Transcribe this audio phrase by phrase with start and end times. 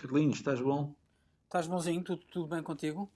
[0.00, 0.94] Carlinhos, estás bom?
[1.44, 2.02] Estás bonzinho?
[2.02, 3.10] Tudo, tudo bem contigo?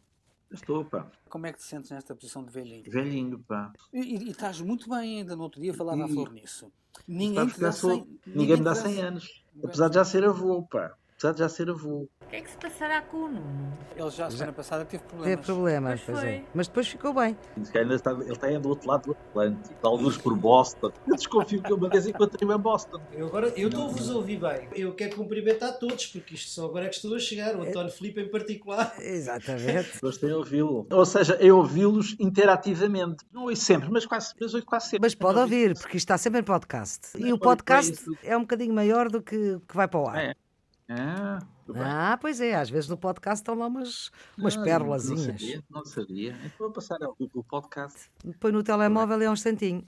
[0.52, 1.10] Estou, pá.
[1.30, 2.84] Como é que te sentes nesta posição de velhinho?
[2.90, 3.72] Velhinho, pá.
[3.92, 5.34] E, e- e estás muito bem ainda.
[5.34, 6.70] No outro dia falava a E- flor nisso.
[7.08, 9.44] Ninguém te dá sou- 100 Ninguém me te dá dá 100 anos.
[9.64, 10.94] Apesar de já ser avô, pá.
[11.24, 12.06] Apesar de já ser avô.
[12.20, 13.78] O que é que se passará com o Nuno?
[13.96, 15.30] Ele já, semana passada, teve problemas.
[15.36, 16.44] Teve problemas, Pois pois é.
[16.54, 17.34] Mas depois ficou bem.
[17.74, 19.74] Ainda está, ele está aí do outro lado do Atlântico.
[19.82, 20.92] Alguns por Boston.
[21.06, 23.00] Eu desconfio que uma vez encontrei-me em Boston.
[23.12, 24.68] Eu agora eu estou-vos a ouvir bem.
[24.74, 27.56] Eu quero cumprimentar todos, porque isto só agora é que estou a chegar.
[27.56, 27.68] O É.
[27.70, 28.94] António Filipe em particular.
[29.00, 29.98] Exatamente.
[30.02, 30.86] Gostei de ouvi-lo.
[30.90, 33.24] Ou seja, é ouvi-los interativamente.
[33.32, 35.00] Não ouço sempre, mas quase, mas ouço quase sempre.
[35.06, 37.16] Mas pode ouvir, porque isto está sempre em podcast.
[37.16, 39.34] E o podcast é um bocadinho maior do que
[39.66, 40.18] que vai para o ar.
[40.18, 40.34] É.
[40.88, 41.38] Ah.
[41.76, 45.40] Ah, pois é, às vezes no podcast estão lá umas, umas Ah, Não pérolazinhas.
[45.40, 46.30] sabia, não sabia.
[46.44, 48.10] Então vou passar ao o podcast.
[48.38, 49.84] Põe no telemóvel e é um instantinho.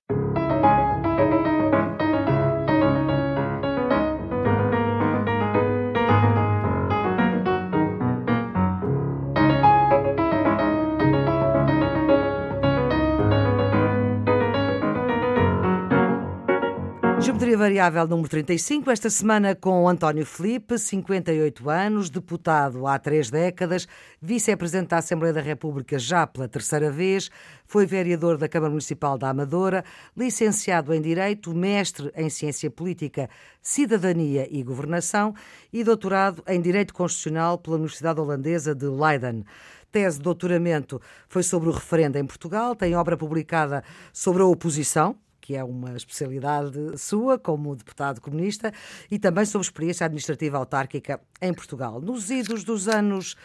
[17.36, 23.86] Geometria Variável número 35, esta semana com António Felipe, 58 anos, deputado há três décadas,
[24.22, 27.30] vice-presidente da Assembleia da República já pela terceira vez,
[27.66, 29.84] foi vereador da Câmara Municipal da Amadora,
[30.16, 33.28] licenciado em Direito, mestre em Ciência Política,
[33.60, 35.34] Cidadania e Governação
[35.70, 39.44] e doutorado em Direito Constitucional pela Universidade Holandesa de Leiden.
[39.92, 45.18] Tese de doutoramento foi sobre o referendo em Portugal, tem obra publicada sobre a oposição,
[45.46, 48.72] que é uma especialidade sua como deputado comunista,
[49.08, 52.00] e também sobre experiência administrativa autárquica em Portugal.
[52.00, 53.36] Nos idos dos anos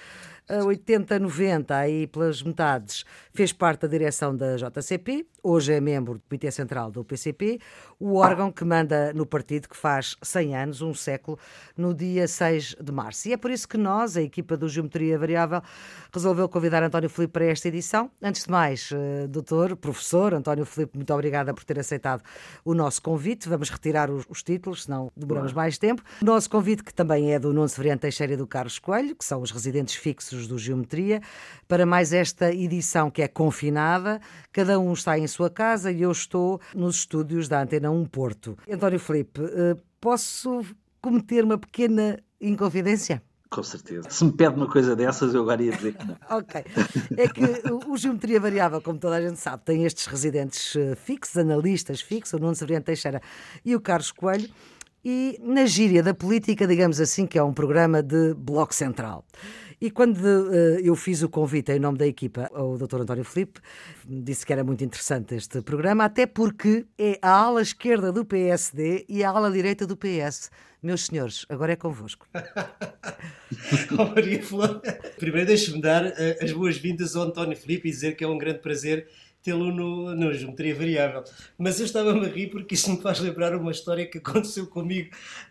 [0.50, 6.16] eh, 80, 90, aí pelas metades, fez parte da direção da JCP, hoje é membro
[6.16, 7.60] do Comitê Central do PCP,
[8.02, 11.38] o órgão que manda no partido que faz 100 anos, um século,
[11.78, 13.30] no dia 6 de março.
[13.30, 15.62] E é por isso que nós, a equipa do Geometria Variável,
[16.12, 18.10] resolveu convidar António Filipe para esta edição.
[18.20, 22.24] Antes de mais, eh, doutor, professor, António Filipe, muito obrigada por ter aceitado
[22.66, 23.48] o nosso convite.
[23.48, 26.02] Vamos retirar os, os títulos, senão demoramos mais tempo.
[26.24, 29.24] O nosso convite, que também é do Nuno Severiano Teixeira e do Carlos Coelho, que
[29.24, 31.22] são os residentes fixos do Geometria,
[31.68, 34.20] para mais esta edição que é confinada.
[34.52, 38.58] Cada um está em sua casa e eu estou nos estúdios da Antena 1 Porto.
[38.72, 40.62] António Filipe, eh, posso
[41.02, 43.22] cometer uma pequena inconfidência?
[43.50, 44.10] Com certeza.
[44.10, 46.16] Se me pede uma coisa dessas, eu agora ia dizer que não.
[46.38, 46.64] Ok.
[47.18, 50.96] É que o- o Geometria Variável, como toda a gente sabe, tem estes residentes eh,
[50.96, 53.22] fixos, analistas fixos, o Nuno Severiano Teixeira
[53.66, 54.50] e o Carlos Coelho.
[55.04, 59.26] E na gíria da política, digamos assim, que é um programa de bloco central.
[59.82, 60.20] E quando
[60.54, 63.02] eh, eu fiz o convite em nome da equipa ao Dr.
[63.02, 63.60] António Filipe,
[64.08, 69.06] disse que era muito interessante este programa, até porque é a ala esquerda do PSD
[69.10, 70.52] e a ala direita do PS.
[70.84, 72.28] Meus senhores, agora é convosco.
[73.98, 74.82] Oh, Maria Flor.
[75.20, 78.60] Primeiro deixe-me dar eh, as boas-vindas ao António Filipe e dizer que é um grande
[78.60, 79.08] prazer
[79.44, 81.24] tê-lo no, no Geometria Variável.
[81.58, 85.10] Mas eu estava-me a rir porque isso me faz lembrar uma história que aconteceu comigo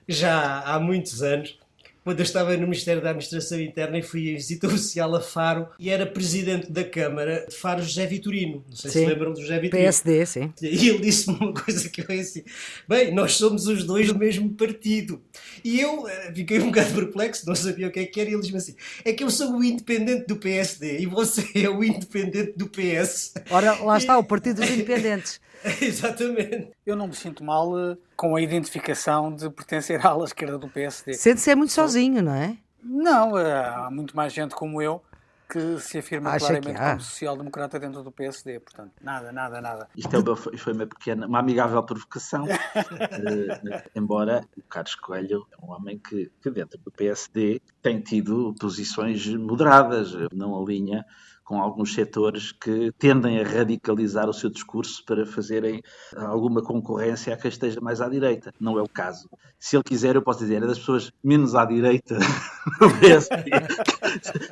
[0.09, 1.59] já há muitos anos.
[2.03, 5.69] Quando eu estava no Ministério da Administração Interna e fui em visita oficial a Faro
[5.79, 8.65] e era presidente da Câmara de Faro José Vitorino.
[8.69, 9.01] Não sei Sim.
[9.01, 9.85] se lembram do José Vitorino.
[9.85, 10.53] PSD, sim.
[10.63, 12.43] E ele disse-me uma coisa que eu assim:
[12.89, 15.21] bem, nós somos os dois do mesmo partido.
[15.63, 18.33] E eu eh, fiquei um bocado perplexo, não sabia o que é que era, e
[18.33, 18.75] ele disse-me assim:
[19.05, 23.35] é que eu sou o independente do PSD e você é o independente do PS.
[23.51, 25.41] Ora, lá está, o Partido dos Independentes.
[25.81, 26.71] Exatamente.
[26.85, 30.69] Eu não me sinto mal eh, com a identificação de pertencer à ala esquerda do
[30.69, 31.15] PSD.
[31.15, 32.57] Sente-se é muito sozinho, não é?
[32.83, 35.03] Não, eh, há muito mais gente como eu
[35.51, 38.61] que se afirma Acha claramente como social-democrata dentro do PSD.
[38.61, 39.89] Portanto, nada, nada, nada.
[39.97, 42.47] Isto é uma, foi uma pequena, uma amigável provocação.
[43.21, 48.55] Eh, embora o Carlos Coelho é um homem que, que dentro do PSD tem tido
[48.59, 51.05] posições moderadas, não alinha
[51.51, 55.83] com alguns setores que tendem a radicalizar o seu discurso para fazerem
[56.15, 58.55] alguma concorrência a quem esteja mais à direita.
[58.61, 59.29] Não é o caso.
[59.59, 62.17] Se ele quiser, eu posso dizer, é das pessoas menos à direita
[62.79, 63.51] do PSD.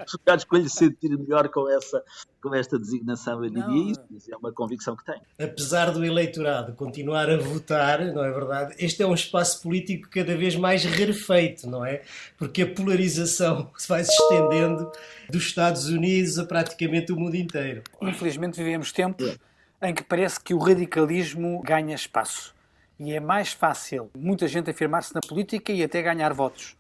[0.06, 2.03] Se o Carlos Coelho se sentir melhor com, essa,
[2.43, 4.05] com esta designação, eu diria Não, isso.
[4.11, 5.21] Mas é uma convicção que tenho.
[5.38, 8.75] Apesar do eleitorado continuar a votar, não é verdade?
[8.79, 12.03] Este é um espaço político cada vez mais rarefeito, não é?
[12.37, 14.91] Porque a polarização se vai se estendendo
[15.31, 17.82] dos Estados Unidos a praticamente o mundo inteiro.
[18.00, 19.38] Infelizmente vivemos tempos
[19.81, 22.55] em que parece que o radicalismo ganha espaço.
[22.99, 26.77] E é mais fácil muita gente afirmar-se na política e até ganhar votos.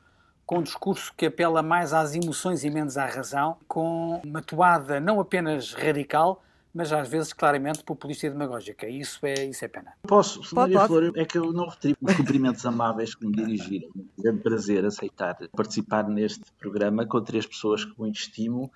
[0.48, 4.98] Com um discurso que apela mais às emoções e menos à razão, com uma toada
[4.98, 6.42] não apenas radical,
[6.72, 8.88] mas às vezes claramente populista e demagógica.
[8.88, 9.92] Isso é, isso é pena.
[10.06, 10.88] Posso, Pode, Maria pode.
[10.88, 13.90] Flor, é que eu não retribo os cumprimentos amáveis que me dirigiram.
[13.94, 18.72] É um grande prazer aceitar participar neste programa com três pessoas que muito estimo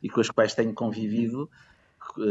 [0.00, 1.50] e com as quais tenho convivido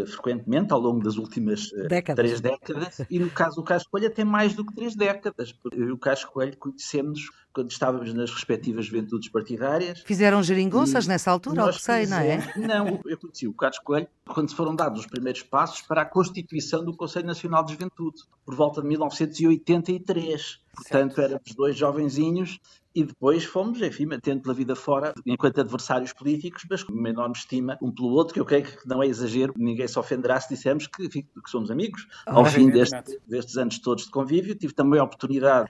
[0.07, 2.23] frequentemente ao longo das últimas eh, Décadas.
[2.23, 5.79] três décadas e no caso do Carlos Coelho até mais do que três décadas porque
[5.79, 11.31] eu e o Carlos Coelho conhecemos quando estávamos nas respectivas juventudes partidárias Fizeram geringonças nessa
[11.31, 12.53] altura, nós que sei, não é?
[12.57, 16.83] Não, eu conheci o Carlos Coelho quando foram dados os primeiros passos para a constituição
[16.83, 20.59] do Conselho Nacional de Juventude, por volta de 1983.
[20.75, 22.59] Portanto, éramos dois jovenzinhos
[22.95, 27.35] e depois fomos, enfim, mantendo pela vida fora, enquanto adversários políticos, mas com uma enorme
[27.35, 30.47] estima um pelo outro, que eu creio que não é exagero, ninguém se ofenderá se
[30.47, 32.07] dissermos que, enfim, que somos amigos.
[32.25, 35.69] Ao Ah, fim deste- destes anos todos de convívio, tive também a oportunidade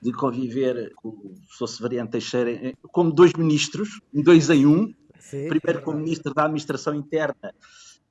[0.00, 5.48] de conviver com o professor Severiano Teixeira como dois ministros, dois em um, Sim.
[5.48, 7.52] primeiro como ministro da Administração Interna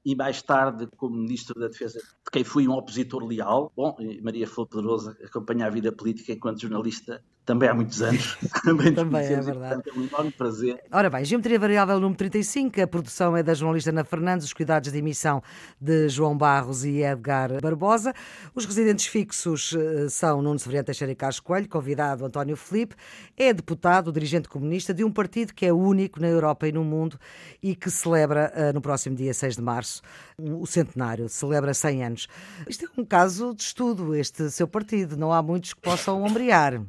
[0.06, 3.72] e mais tarde como ministro da Defesa, de quem fui um opositor leal.
[3.76, 8.38] Bom, Maria Flor Pedrosa acompanha a vida política enquanto jornalista também há muitos anos.
[8.64, 9.76] também, Também é e, verdade.
[9.76, 10.84] portanto, é um enorme prazer.
[10.92, 14.92] Ora bem, Geometria Variável número 35, a produção é da jornalista Ana Fernandes, os cuidados
[14.92, 15.42] de emissão
[15.82, 18.14] de João Barros e Edgar Barbosa.
[18.54, 22.96] Os residentes fixos eh, são Nuno Severiano Teixeira e Carlos Coelho, convidado António Filipe,
[23.36, 27.18] é deputado, dirigente comunista de um partido que é único na Europa e no mundo
[27.64, 30.04] e que celebra eh, no próximo dia 6 de março
[30.38, 32.28] o centenário, celebra 100 anos.
[32.68, 36.80] Isto é um caso de estudo, este seu partido, não há muitos que possam ombrear.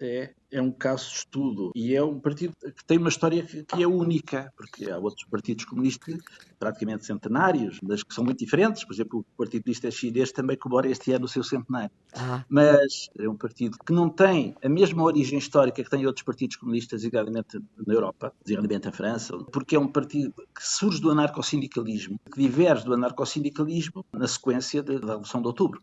[0.00, 3.64] É, é um caso de estudo e é um partido que tem uma história que,
[3.64, 6.18] que é única, porque há outros partidos comunistas
[6.58, 8.84] praticamente centenários, mas que são muito diferentes.
[8.84, 11.90] Por exemplo, o Partido Comunista Chinês também comemora este ano o seu centenário.
[12.14, 16.24] Ah, mas é um partido que não tem a mesma origem histórica que têm outros
[16.24, 21.10] partidos comunistas, designadamente na Europa, designadamente a França, porque é um partido que surge do
[21.10, 25.82] anarcossindicalismo, que diverge do anarcossindicalismo na sequência da Revolução de Outubro.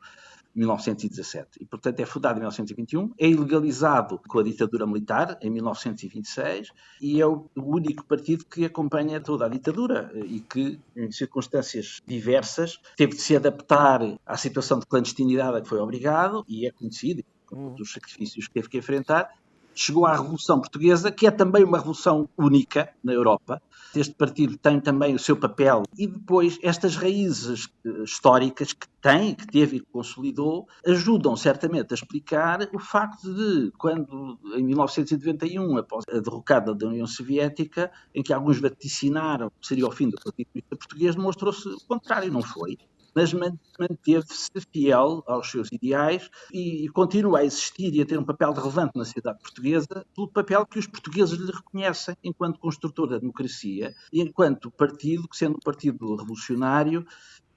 [0.56, 1.60] 1917.
[1.62, 6.72] E, portanto, é fundado em 1921, é ilegalizado com a ditadura militar em 1926
[7.02, 12.02] e é o único partido que acompanha toda a ditadura eh, e que, em circunstâncias
[12.06, 16.72] diversas, teve de se adaptar à situação de clandestinidade a que foi obrigado e é
[16.72, 19.30] conhecido, com todos os sacrifícios que teve que enfrentar,
[19.76, 23.62] chegou à Revolução Portuguesa, que é também uma revolução única na Europa.
[23.96, 29.36] Este partido tem também o seu papel e depois estas raízes eh, históricas que tem,
[29.36, 35.78] que teve e que consolidou, ajudam certamente a explicar o facto de, quando em 1991,
[35.78, 40.16] após a derrocada da União Soviética, em que alguns vaticinaram que seria o fim do
[40.16, 42.78] Partido Comunista Português, demonstrou-se o contrário, não foi
[43.16, 48.26] mas man- manteve-se fiel aos seus ideais e, continua a existir e a ter um
[48.26, 53.18] papel relevante na sociedade portuguesa pelo papel que os portugueses lhe reconhecem enquanto construtor da
[53.18, 57.06] democracia e enquanto partido, que sendo um partido revolucionário,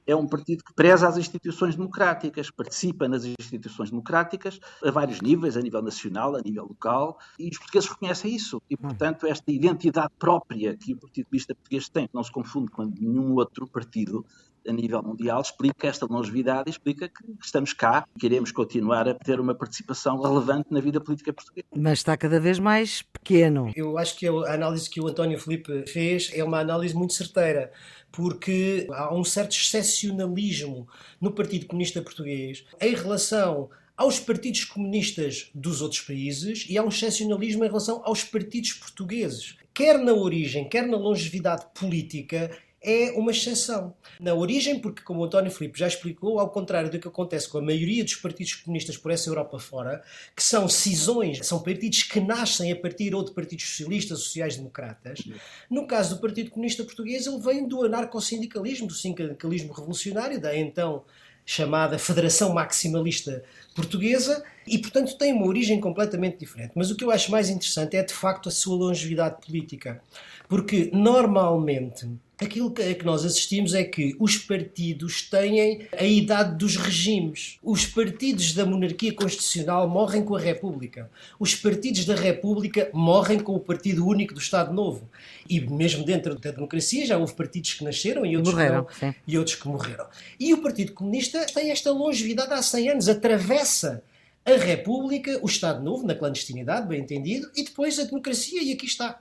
[0.07, 5.57] é um partido que preza as instituições democráticas, participa nas instituições democráticas a vários níveis,
[5.57, 8.63] a nível nacional, a nível local, e os portugueses reconhecem isso.
[8.71, 12.71] E, portanto, esta identidade própria que o Partido Comunista Português tem, que não se confunde
[12.71, 14.25] com nenhum outro partido
[14.69, 19.15] a nível mundial, explica esta longevidade e explica que estamos cá e queremos continuar a
[19.15, 21.67] ter uma participação relevante na vida política portuguesa.
[21.77, 23.73] mas está cada vez mais pequeno.
[23.75, 27.73] Eu acho que a análise que o António Filipe fez é uma análise muito certeira,
[28.11, 30.89] porque há um certo excepcionalismo
[31.21, 36.89] no Partido Comunista Português em relação aos partidos comunistas dos outros países e há um
[36.89, 39.57] excepcionalismo em relação aos partidos portugueses.
[39.73, 42.51] Quer na origem, quer na longevidade política,
[42.87, 43.93] é uma exceção.
[44.21, 47.59] Na origem, porque, como o António Filipe já explicou, ao contrário do que acontece com
[47.59, 50.05] a maioria dos partidos comunistas por essa Europa fora,
[50.37, 55.25] que são cisões, são partidos que nascem a partir ou de partidos socialistas, sociais-democratas,
[55.69, 61.03] no caso do Partido Comunista Português, ele vem do anarcossindicalismo, do sindicalismo revolucionário, da então
[61.45, 66.73] chamada Federação Maximalista Portuguesa, e portanto tem uma origem completamente diferente.
[66.75, 70.03] Mas o que eu acho mais interessante é de facto a sua longevidade política,
[70.49, 76.77] porque normalmente aquilo que, que nós assistimos é que os partidos têm a idade dos
[76.77, 77.59] regimes.
[77.63, 81.11] Os partidos da monarquia constitucional morrem com a República.
[81.39, 85.09] Os partidos da República morrem com o Partido Único do Estado Novo.
[85.49, 89.15] E mesmo dentro da democracia já houve partidos que nasceram e outros Morreram, que não,
[89.27, 90.07] e outros que morreram.
[90.39, 94.03] E o Partido Comunista tem esta longevidade há 100 anos, atravessa
[94.45, 98.87] a República, o Estado Novo, na clandestinidade, bem entendido, e depois a democracia, e aqui
[98.87, 99.19] está.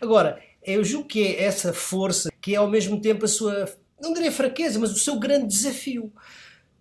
[0.00, 4.12] Agora, eu julgo que é essa força que é ao mesmo tempo a sua, não
[4.12, 6.12] direi fraqueza, mas o seu grande desafio.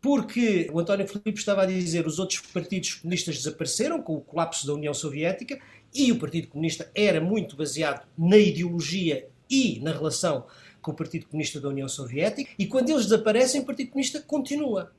[0.02, 4.68] Porque o António Filipe estava a dizer os outros partidos comunistas desapareceram com o colapso
[4.68, 5.60] da União Soviética
[5.94, 10.46] e o Partido Comunista era muito baseado na ideologia e na relação
[10.82, 14.92] com o Partido Comunista da União Soviética, e quando eles desaparecem, o Partido Comunista continua.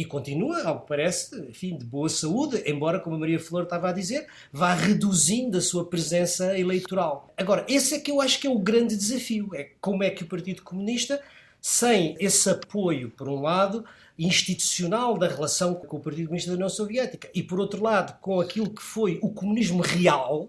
[0.00, 3.90] E continua, ao que parece, enfim, de boa saúde, embora, como a Maria Flor estava
[3.90, 7.30] a dizer, vá reduzindo a sua presença eleitoral.
[7.36, 10.22] Agora, esse é que eu acho que é o grande desafio, é como é que
[10.22, 11.20] o Partido Comunista,
[11.60, 13.84] sem esse apoio, por um lado,
[14.18, 18.40] institucional da relação com o Partido Comunista da União Soviética, e por outro lado, com
[18.40, 20.48] aquilo que foi o comunismo real,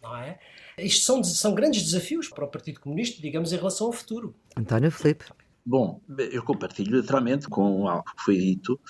[0.00, 0.38] não é?
[0.78, 4.32] Isto são, são grandes desafios para o Partido Comunista, digamos, em relação ao futuro.
[4.56, 5.24] António Filipe.
[5.64, 8.80] Bom, eu compartilho literalmente com algo que foi dito,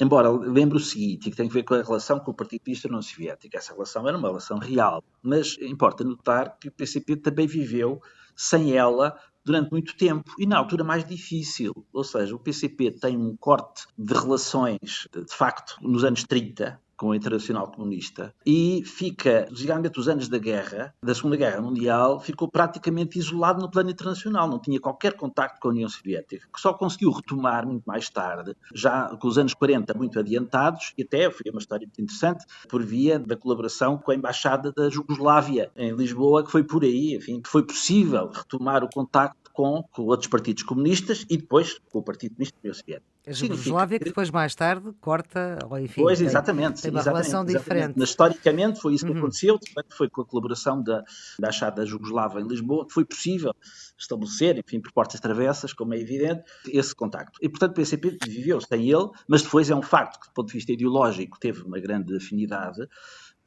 [0.00, 2.88] embora lembre o seguinte, que tem a ver com a relação com o Partido Comunista
[2.88, 3.56] União Soviética.
[3.56, 8.00] Essa relação era uma relação real, mas importa notar que o PCP também viveu
[8.34, 11.72] sem ela durante muito tempo e na altura mais difícil.
[11.92, 17.12] Ou seja, o PCP tem um corte de relações, de facto, nos anos 30, com
[17.12, 18.34] a Internacional Comunista.
[18.44, 23.70] E fica, geralmente os anos da guerra, da Segunda Guerra Mundial, ficou praticamente isolado no
[23.70, 27.84] plano internacional, não tinha qualquer contacto com a União Soviética, que só conseguiu retomar muito
[27.84, 32.02] mais tarde, já com os anos 40 muito adiantados, e até foi uma história muito
[32.02, 36.82] interessante, por via da colaboração com a Embaixada da Jugoslávia em Lisboa, que foi por
[36.82, 41.80] aí, enfim, que foi possível retomar o contacto com, com outros partidos comunistas e depois
[41.90, 43.08] com o Partido Comunista da União Soviética.
[43.26, 47.24] A Jugoslávia que depois, mais tarde, corta, ou enfim, pois, tem, exatamente, tem uma exatamente,
[47.24, 47.58] relação exatamente.
[47.58, 47.94] diferente.
[47.98, 49.18] Mas, historicamente foi isso que Uhum.
[49.18, 49.58] aconteceu,
[49.90, 51.02] foi com a colaboração da,
[51.40, 53.52] da Achada Jugoslava em Lisboa que foi possível
[53.98, 57.36] estabelecer, enfim, por portas travessas, como é evidente, esse contacto.
[57.42, 60.46] E, portanto, o PCP viveu sem ele, mas depois é um facto que, do ponto
[60.46, 62.86] de vista ideológico, teve uma grande afinidade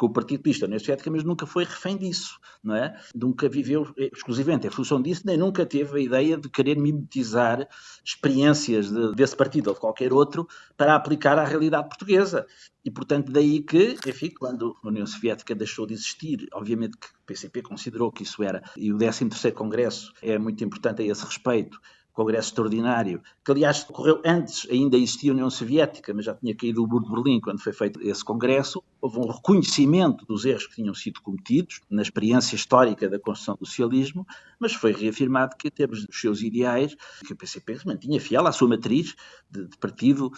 [0.01, 2.99] com o Partido da União Soviética, mas nunca foi refém disso, não é?
[3.13, 7.67] Nunca viveu exclusivamente em função disso, nem nunca teve a ideia de querer mimetizar
[8.03, 12.47] experiências de- desse partido ou de qualquer outro para aplicar à realidade portuguesa.
[12.83, 17.25] E, portanto, daí que, enfim, quando a União Soviética deixou de existir, obviamente que o
[17.27, 21.79] PCP considerou que isso era, e o 13º Congresso é muito importante a esse respeito,
[22.21, 26.83] Congresso Extraordinário, que aliás ocorreu antes, ainda existia a União Soviética, mas já tinha caído
[26.83, 28.83] o muro de Berlim quando foi feito esse Congresso.
[29.01, 33.65] Houve um reconhecimento dos erros que tinham sido cometidos na experiência histórica da construção do
[33.65, 34.25] socialismo,
[34.59, 38.45] mas foi reafirmado que, em termos dos seus ideais, que o PCP se mantinha fiel
[38.45, 39.15] à sua matriz
[39.49, 40.31] de, de partido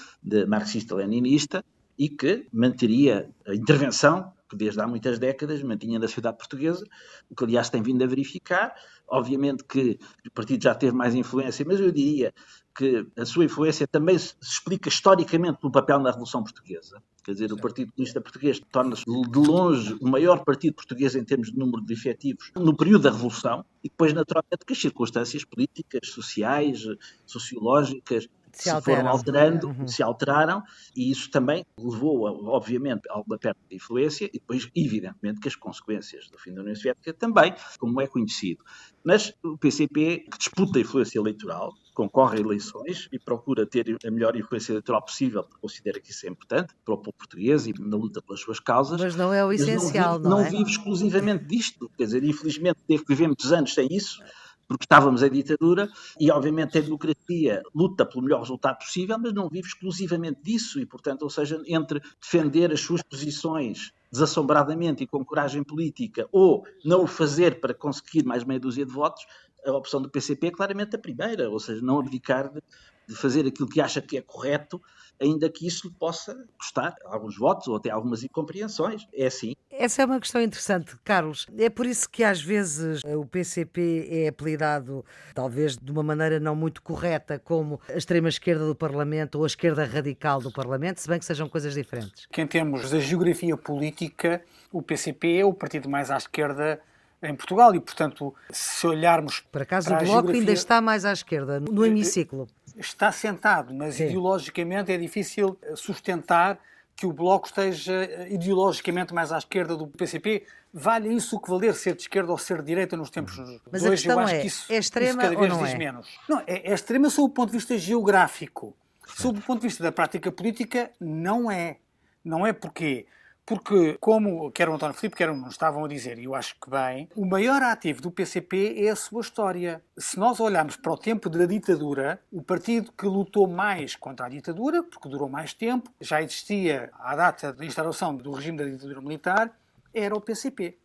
[0.48, 1.66] marxista-leninista
[1.98, 6.86] e que manteria a intervenção que desde há muitas décadas mantinha na sociedade portuguesa,
[7.30, 8.74] o que aliás tem vindo a verificar.
[9.08, 12.34] Obviamente que o partido já teve mais influência, mas eu diria
[12.76, 17.02] que a sua influência também se explica historicamente pelo papel na Revolução Portuguesa.
[17.24, 21.52] Quer dizer, o Partido Comunista Português torna-se de longe o maior partido português em termos
[21.52, 26.10] de número de efetivos no período da Revolução e depois, naturalmente, que as circunstâncias políticas,
[26.10, 26.84] sociais,
[27.26, 29.02] sociológicas Se se, alteram.
[29.02, 29.88] foram alterando, Uhum.
[29.88, 30.64] se alteraram,
[30.96, 35.56] e isso também levou, obviamente, a uma perda de influência, e depois, evidentemente, que as
[35.56, 38.64] consequências do fim da União Soviética também, como é conhecido.
[39.04, 44.12] Mas o PCP, que disputa a influência eleitoral, concorre a eleições e procura ter a
[44.12, 47.74] melhor influência eleitoral possível, porque considera que isso é importante para o povo português e
[47.80, 49.00] na luta pelas suas causas.
[49.00, 50.50] Mas não é o essencial, vive, não, não é?
[50.50, 54.22] vive exclusivamente disto, quer dizer, infelizmente teve que viver muitos anos sem isso,
[54.68, 55.90] porque estávamos em ditadura
[56.20, 60.86] e, obviamente, a democracia luta pelo melhor resultado possível, mas não vive exclusivamente disso e,
[60.86, 67.04] portanto, ou seja, entre defender as suas posições desassombradamente e com coragem política ou não
[67.04, 69.26] o fazer para conseguir mais meia dúzia de votos,
[69.66, 72.62] a opção do PCP é claramente a primeira, ou seja, não abdicar de,
[73.08, 74.82] de fazer aquilo que acha que é correto,
[75.22, 79.08] ainda que isso lhe possa custar alguns votos ou até algumas incompreensões.
[79.14, 79.54] É assim.
[79.72, 81.48] Essa é uma questão interessante, Carlos.
[81.58, 86.56] É por isso que às vezes o PCP é apelidado, talvez de uma maneira não
[86.56, 91.20] muito correta, como a extrema-esquerda do Parlamento ou a esquerda radical do Parlamento, se bem
[91.20, 92.26] que sejam coisas diferentes.
[92.32, 94.42] que em termos da geografia política,
[94.72, 96.80] o PCP é o partido mais à esquerda
[97.22, 101.06] em Portugal e, portanto, se olharmos Por acaso para o Bloco ainda geografia- está mais
[101.06, 102.48] à esquerda, no hemiciclo.
[102.78, 104.06] Está sentado, mas Sim.
[104.06, 106.60] ideologicamente é difícil sustentar
[106.96, 110.46] que o Bloco esteja eh, ideologicamente mais à esquerda do PCP.
[110.74, 113.36] Vale isso o que valer ser de esquerda ou ser de direita nos tempos
[113.72, 114.08] Mas de a hoje?
[114.08, 115.78] Eu questão acho é, que isso, é extrema isso cada ou vez não diz é?
[115.78, 116.20] menos.
[116.30, 118.76] Não, é, é extrema sob o ponto de vista geográfico.
[119.08, 121.78] Sob o ponto de vista da prática política, não é.
[122.24, 123.06] Não é porquê?
[123.46, 126.70] Porque, como quer o António Filipe, quer o estavam a dizer, e eu acho que
[126.70, 129.84] bem, o maior ativo do PCP é a sua história.
[129.98, 134.30] Se nós olharmos para o tempo da ditadura, o partido que lutou mais contra a
[134.30, 139.02] ditadura, porque durou mais tempo, já existia à data da instauração do regime da ditadura
[139.02, 139.52] militar,
[139.94, 140.78] era o PCP.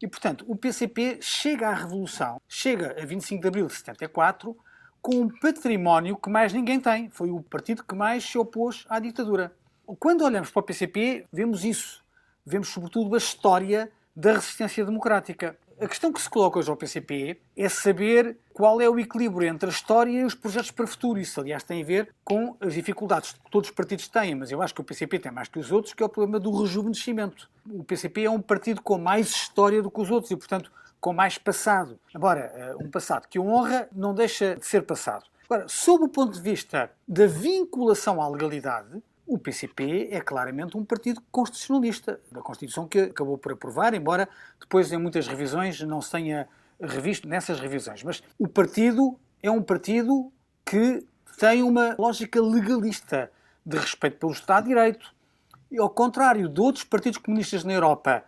[0.00, 4.56] E, portanto, o PCP chega à Revolução, chega a 25 de abril de 74,
[5.02, 7.10] com um património que mais ninguém tem.
[7.10, 9.54] Foi o partido que mais se opôs à ditadura.
[9.98, 12.04] Quando olhamos para o PCP, vemos isso.
[12.46, 15.56] Vemos, sobretudo, a história da resistência democrática.
[15.80, 19.68] A questão que se coloca hoje ao PCP é saber qual é o equilíbrio entre
[19.68, 21.18] a história e os projetos para o futuro.
[21.18, 24.60] Isso, aliás, tem a ver com as dificuldades que todos os partidos têm, mas eu
[24.60, 27.50] acho que o PCP tem mais que os outros, que é o problema do rejuvenescimento.
[27.70, 30.70] O PCP é um partido com mais história do que os outros e, portanto,
[31.00, 31.98] com mais passado.
[32.14, 35.24] Agora, eh, um passado que honra não deixa de ser passado.
[35.48, 40.84] Agora, sob o ponto de vista da vinculação à legalidade, o PCP é claramente um
[40.84, 46.10] partido constitucionalista, da Constituição que acabou por aprovar, embora depois em muitas revisões não se
[46.10, 46.48] tenha
[46.80, 48.02] revisto nessas revisões.
[48.02, 50.32] Mas o partido é um partido
[50.66, 51.06] que
[51.38, 53.30] tem uma lógica legalista
[53.64, 55.14] de respeito pelo Estado de Direito.
[55.70, 58.24] E ao contrário de outros partidos comunistas na Europa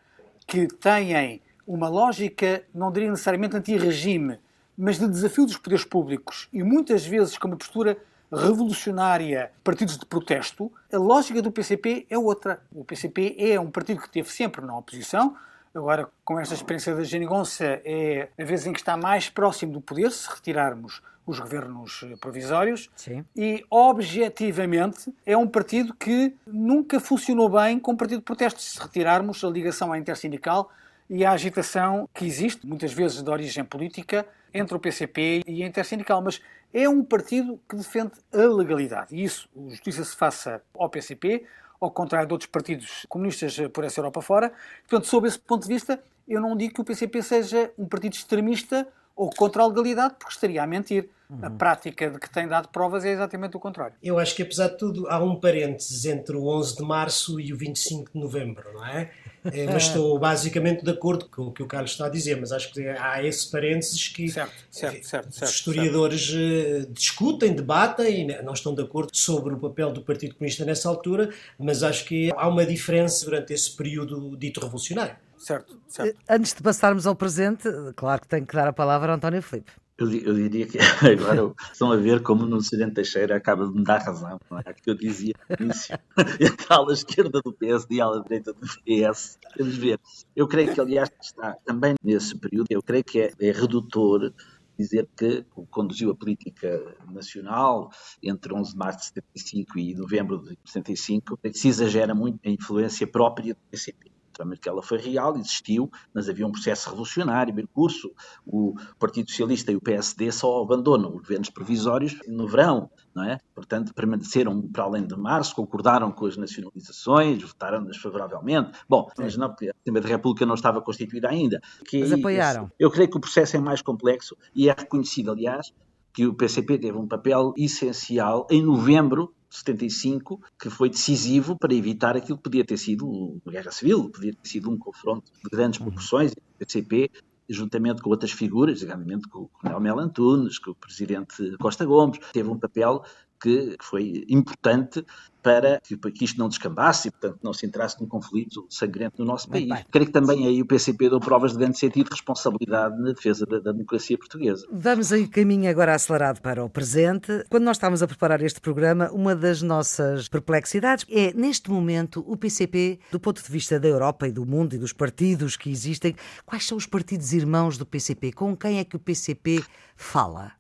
[0.47, 4.39] que têm uma lógica, não diria necessariamente anti-regime,
[4.79, 7.99] mas de desafio dos poderes públicos e muitas vezes com uma postura
[8.33, 12.63] revolucionária, partidos de protesto, a lógica do PCP é outra.
[12.73, 15.37] O PCP é um partido que esteve sempre na oposição,
[15.75, 19.81] agora com esta experiência da geringonça é a vez em que está mais próximo do
[19.81, 23.25] poder, se retirarmos os governos provisórios Sim.
[23.37, 29.45] e objetivamente é um partido que nunca funcionou bem como partido de protesto, se retirarmos
[29.45, 30.71] a ligação à intersindical
[31.09, 35.67] e a agitação que existe, muitas vezes de origem política, entre o PCP e a
[35.67, 36.41] Intersindical, mas
[36.73, 39.15] é um partido que defende a legalidade.
[39.15, 41.45] E isso, justiça se faça ao PCP,
[41.81, 44.53] ao contrário de outros partidos comunistas por essa Europa fora.
[44.89, 48.15] Portanto, sob esse ponto de vista, eu não digo que o PCP seja um partido
[48.15, 51.09] extremista ou contra a legalidade, porque estaria a mentir.
[51.33, 51.39] Uhum.
[51.47, 53.95] A prática de que tem dado provas é exatamente o contrário.
[54.03, 57.55] Eu acho que, apesar de tudo, há um parênteses entre o 11 de março e
[57.55, 59.11] o 25 de novembro, não é?
[59.47, 62.53] É, mas estou basicamente de acordo com o que o Carlos está a dizer, mas
[62.53, 66.31] acho que há esse parênteses que certo, certo, certo, os historiadores.
[66.35, 70.89] Eh, discutem, debatem e não estão de acordo sobre o papel do Partido Comunista nessa
[70.89, 75.17] altura, mas acho que há uma diferença durante esse período dito revolucionário.
[75.43, 76.21] Certo, certo.
[76.31, 79.73] Antes de passarmos ao presente, claro que tenho que dar a palavra a António Filipe.
[79.99, 83.83] Eu, eu, diria que agora estão a ver como no Presidente Teixeira acaba de me
[83.83, 84.39] dar razão.
[84.49, 84.73] Não é?
[84.73, 85.99] que eu dizia no início.
[86.71, 89.37] a ala esquerda do PSD e a ala direita do PS.
[89.59, 89.99] Vamos ver.
[90.37, 94.33] Eu creio que, aliás, está também nesse período, eu creio que é, é redutor
[94.79, 97.91] dizer que conduziu a política nacional
[98.23, 103.09] entre 11 de março de 75 e novembro de 75, se exagera muito a influência
[103.09, 107.67] própria do PCP naturalmente que ela foi real, existiu, mas havia um processo revolucionário em
[107.67, 108.11] curso.
[108.47, 113.39] O Partido Socialista e o PSD só abandonam os governos provisórios no verão, não é?
[113.55, 118.73] Portanto, permaneceram para além de março, concordaram com as nacionalizações, votaram-nas favoravelmente.
[118.89, 121.61] Bom, mas não, porque a Assembleia da República não estava constituída ainda.
[121.87, 122.71] Que mas apoiaram.
[122.79, 125.73] eu creio que o processo é mais complexo e é reconhecido, aliás,
[126.13, 132.17] que o PCP teve um papel essencial em novembro 75, que foi decisivo para evitar
[132.17, 135.79] aquilo que podia ter sido uma guerra civil, podia ter sido um confronto de grandes
[135.79, 135.87] uhum.
[135.87, 136.33] proporções.
[136.33, 137.11] O PCP,
[137.49, 142.19] juntamente com outras figuras, nomeadamente com o Coronel Mel Antunes, com o Presidente Costa Gomes,
[142.33, 143.03] teve um papel
[143.43, 145.05] que, foi importante
[145.43, 149.49] para que, isto não descambasse e, portanto, não se entrasse num conflito sangrento no nosso
[149.49, 149.69] país.
[149.69, 153.13] Bem, Creio que também aí o PCP deu provas de grande sentido de responsabilidade na
[153.13, 154.67] defesa da, da, democracia portuguesa.
[154.71, 157.45] Vamos aí caminho agora acelerado para o presente.
[157.51, 162.37] Quando nós estávamos a preparar este programa, uma das nossas perplexidades é, neste momento, o
[162.37, 166.15] PCP, do ponto de vista da Europa e do mundo e dos partidos que existem,
[166.47, 168.33] quais são os partidos irmãos do PCP?
[168.33, 169.65] Com quem é que o PCP
[169.97, 170.53] fala?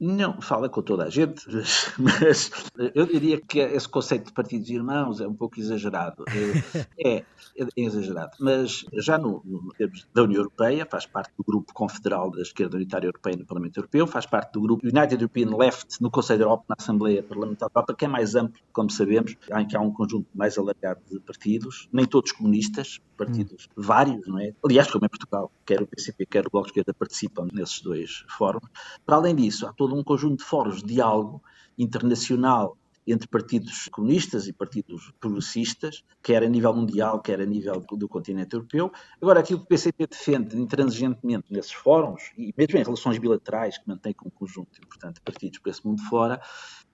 [0.00, 1.44] Não, fala com toda a gente,
[2.00, 2.50] mas,
[2.94, 6.24] eu diria que esse conceito de partidos irmãos é um pouco exagerado.
[7.02, 7.24] É,
[7.56, 8.32] é, é exagerado.
[8.38, 12.76] Mas já no, no termos da União Europeia, faz parte do grupo confederal da esquerda
[12.76, 16.44] unitária europeia no Parlamento Europeu, faz parte do grupo United European Left no Conselho da
[16.44, 19.80] Europa, na Assembleia Parlamentar da Europa, que é mais amplo, como sabemos, em que há
[19.80, 23.82] um conjunto mais alargado de partidos, nem todos comunistas, partidos hum.
[23.82, 24.52] vários, não é?
[24.64, 28.24] Aliás, como em Portugal, quer o PCP, quer o Bloco de Esquerda participam nesses dois
[28.28, 28.68] fóruns.
[29.04, 31.42] Para além disso, há todo um conjunto de fóruns de diálogo
[31.78, 32.76] internacional
[33.06, 38.54] entre partidos comunistas e partidos progressistas, quer a nível mundial, quer a nível do, continente
[38.54, 38.92] europeu.
[39.20, 43.88] Agora, aquilo que o PCP defende intransigentemente nesses fóruns, e mesmo em relações bilaterais que
[43.88, 46.40] mantém com um conjunto importante de partidos por esse mundo fora,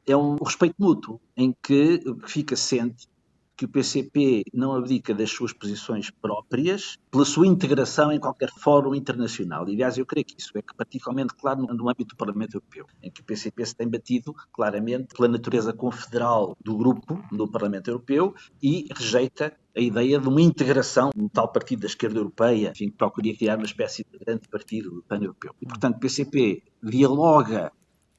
[0.06, 3.08] é um respeito mútuo, em que fica ciente
[3.56, 8.94] que o PCP não abdica das suas posições próprias pela sua integração em qualquer fórum
[8.94, 9.68] internacional.
[9.68, 13.10] E, aliás, eu creio que isso é particularmente claro no, âmbito do Parlamento Europeu, em
[13.10, 18.34] que o PCP se tem batido claramente pela natureza confederal do grupo no Parlamento Europeu
[18.62, 22.96] e rejeita a ideia de uma integração no tal partido da esquerda europeia, enfim, que
[22.96, 25.54] procuraria criar uma espécie de grande partido pan-europeu.
[25.60, 27.72] E, portanto, o PCP dialoga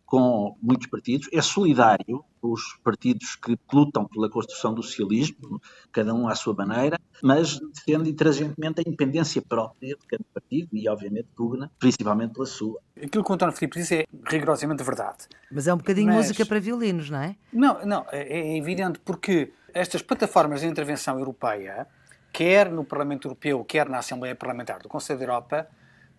[0.08, 6.14] com muitos partidos, é solidário com os partidos que lutam pela construção do socialismo, cada
[6.14, 11.28] um à sua maneira, mas defende intransigentemente a independência própria de cada partido e, obviamente,
[11.36, 12.80] pugna principalmente pela sua.
[12.96, 15.28] Aquilo que o António Filipe diz é rigorosamente verdade.
[15.52, 17.36] Mas é um bocadinho Mas- música para violinos, não é?
[17.52, 21.86] Não, não, é é evidente porque estas plataformas de intervenção europeia,
[22.32, 25.68] quer no Parlamento Europeu, quer na Assembleia Parlamentar do Conselho da Europa,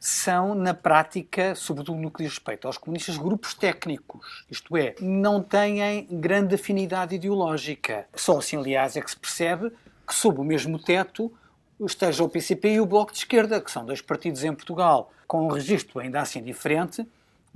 [0.00, 4.44] são, na prática, sobretudo no que diz respeito aos comunistas, grupos técnicos.
[4.50, 8.06] Isto é, não têm grande afinidade ideológica.
[8.14, 9.72] Só assim, aliás, é que se percebe
[10.06, 11.32] que, sob o mesmo teto,
[11.80, 15.46] esteja o PCP e o Bloco de Esquerda, que são dois partidos em Portugal com
[15.46, 17.06] um registro ainda assim diferente,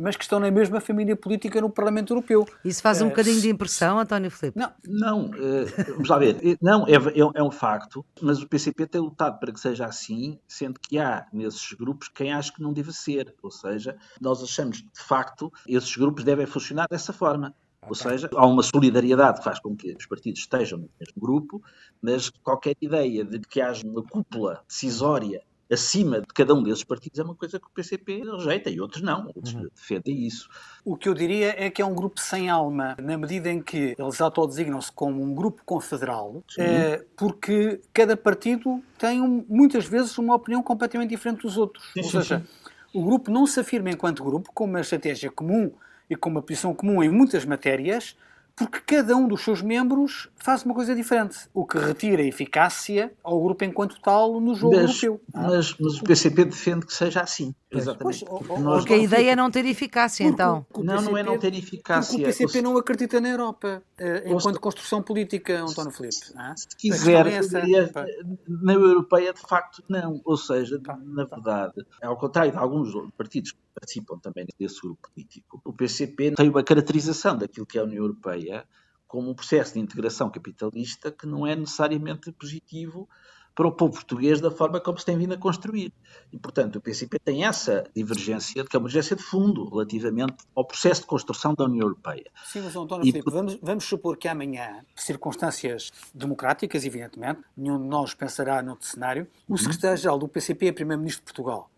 [0.03, 2.47] mas que estão na mesma família política no Parlamento Europeu.
[2.65, 4.59] Isso faz um Eh, bocadinho de impressão, António Filipe?
[4.59, 6.38] Não, Não, eh, vamos lá ver.
[6.45, 9.87] Eh, Não, é, é- é um facto, mas o PCP tem lutado para que seja
[9.87, 13.35] assim, sendo que há nesses grupos quem acha que não deve ser.
[13.43, 17.55] Ou seja, nós achamos que, de facto, esses grupos devem funcionar dessa forma.
[17.88, 21.61] Ou seja, há uma solidariedade que faz com que os partidos estejam no mesmo grupo,
[22.01, 27.19] mas qualquer ideia de que haja uma cúpula decisória acima de cada um desses partidos
[27.19, 30.49] é uma coisa que o PCP rejeita e outros não, outros defendem isso.
[30.85, 33.95] O que eu diria é que é um grupo sem alma, na medida em que
[33.99, 40.35] eles autodesignam-se como um grupo confederal, eh, porque cada partido tem um- muitas vezes uma
[40.35, 41.85] opinião completamente diferente dos outros.
[41.95, 42.47] Sim, Ou sim, seja,
[42.93, 45.73] o grupo não se afirma enquanto grupo com uma estratégia comum
[46.11, 48.17] e com uma posição comum em muitas matérias,
[48.57, 53.41] porque cada um dos seus membros faz uma coisa diferente, o que retira eficácia ao
[53.43, 55.21] grupo enquanto tal no jogo Mas, europeu.
[55.35, 55.49] Ah.
[55.49, 57.55] mas- mas o PCP defende que seja assim.
[57.71, 58.25] Exatamente.
[58.27, 60.67] Pois, Porque nós Porque a ideia é não ter eficácia, Porque então.
[60.75, 62.19] o- o Não, não é não ter Porque eficácia.
[62.19, 63.83] o PCP não acredita na Europa
[64.27, 66.17] Ou enquanto se- construção política, António Filipe.
[66.37, 66.55] ah?
[66.55, 68.07] se A quiser, questão é
[68.47, 70.21] na europeia de facto não.
[70.25, 71.37] Ou seja, Tá, na tá.
[71.37, 76.49] verdade, ao contrário de alguns partidos que participam também desse grupo político, o PCP tem
[76.49, 78.65] uma caracterização daquilo que é a União Europeia
[79.07, 83.09] como um processo de integração capitalista que não é necessariamente positivo
[83.55, 85.93] para o povo português da forma como se tem vindo a construir.
[86.33, 90.65] E, portanto, o PCP tem essa divergência, que é uma divergência de fundo relativamente ao
[90.65, 92.31] processo de construção da União Europeia.
[92.47, 97.79] Sim, mas António E Filipe, vamos, vamos supor que amanhã, por circunstâncias democráticas, evidentemente, nenhum
[97.79, 99.55] de nós pensará noutro cenário, Uhum.
[99.55, 101.71] o secretário-geral do PCP é Primeiro-Ministro de Portugal.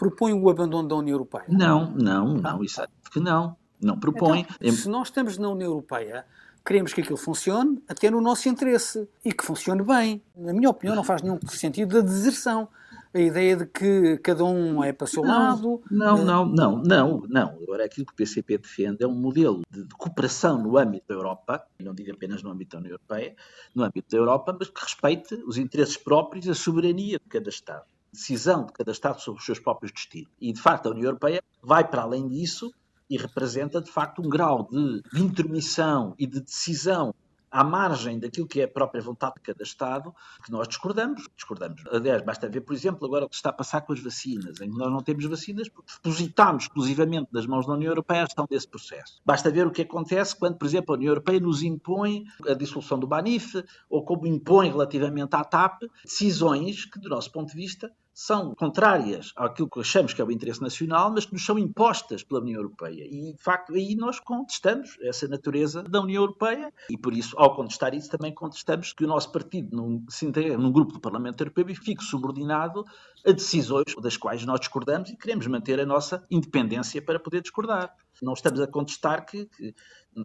[0.00, 1.44] Propõe o abandono da União Europeia.
[1.46, 3.54] Não, não, não, isso é que não.
[3.78, 4.46] Não propõe.
[4.58, 6.24] Então, se nós estamos na União Europeia,
[6.64, 10.22] queremos que aquilo funcione até no nosso interesse e que funcione bem.
[10.34, 12.66] Na minha opinião, não faz nenhum sentido a deserção.
[13.12, 15.82] A ideia de que cada um é para o seu lado.
[15.90, 17.58] Não, eh, não, não, não, não.
[17.62, 21.62] Agora, aquilo que o PCP defende é um modelo de, cooperação no âmbito da Europa,
[21.78, 23.36] não digo apenas no âmbito da União Europeia,
[23.74, 27.50] no âmbito da Europa, mas que respeite os interesses próprios e a soberania de cada
[27.50, 27.84] Estado.
[28.12, 30.30] Decisão de cada Estado sobre os seus próprios destinos.
[30.40, 32.72] E, de facto, a União Europeia vai para além disso
[33.08, 37.14] e representa, de facto, um grau de, de intermissão e de decisão
[37.50, 41.28] à margem daquilo que é a própria vontade de cada Estado, que nós discordamos.
[41.34, 41.82] Discordamos.
[41.90, 44.70] Aliás, basta ver, por exemplo, agora o que está a passar com as vacinas, em
[44.70, 48.46] que nós não temos vacinas porque depositámos exclusivamente nas mãos da União Europeia a gestão
[48.48, 49.20] desse processo.
[49.24, 52.98] Basta ver o que acontece quando, por exemplo, a União Europeia nos impõe a dissolução
[52.98, 57.90] do BANIF ou como impõe relativamente à TAP decisões que, do nosso ponto de vista,
[58.22, 62.22] são contrárias àquilo que achamos que é o interesse nacional, mas que nos são impostas
[62.22, 63.06] pela União Europeia.
[63.10, 67.56] E, de facto, aí nós contestamos essa natureza da União Europeia e, por isso, ao
[67.56, 71.40] contestar isso, também contestamos que o nosso partido não se integre num grupo do Parlamento
[71.40, 72.84] Europeu e fique subordinado
[73.26, 77.96] a decisões das quais nós discordamos e queremos manter a nossa independência para poder discordar.
[78.22, 79.74] Não estamos a contestar que, que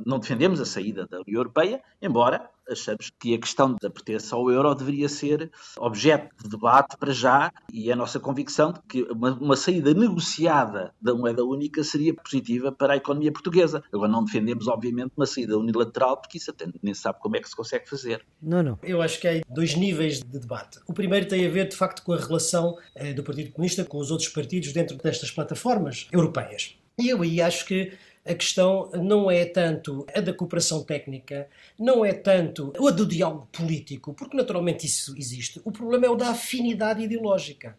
[0.06, 4.50] não defendemos a saída da União Europeia, embora achamos que a questão da pertença ao
[4.50, 9.04] euro deveria ser objeto de debate para já e é a nossa convicção de que
[9.04, 13.84] uma, uma saída negociada da moeda única seria positiva para a economia portuguesa.
[13.94, 17.40] Agora não defendemos, obviamente, uma saída unilateral, porque isso até nem se sabe como é
[17.40, 18.26] que se consegue fazer.
[18.42, 18.80] Nuno.
[18.82, 20.80] Eu acho que há dois níveis de debate.
[20.88, 24.00] O primeiro tem a ver, de facto, com a relação eh, do Partido Comunista com
[24.00, 26.76] os outros partidos dentro destas plataformas europeias.
[26.98, 27.92] E eu aí acho que
[28.26, 33.50] a questão não é tanto a da cooperação técnica, não é tanto a do diálogo
[33.52, 35.62] político, porque naturalmente isso existe.
[35.66, 37.78] O problema é o da afinidade ideológica.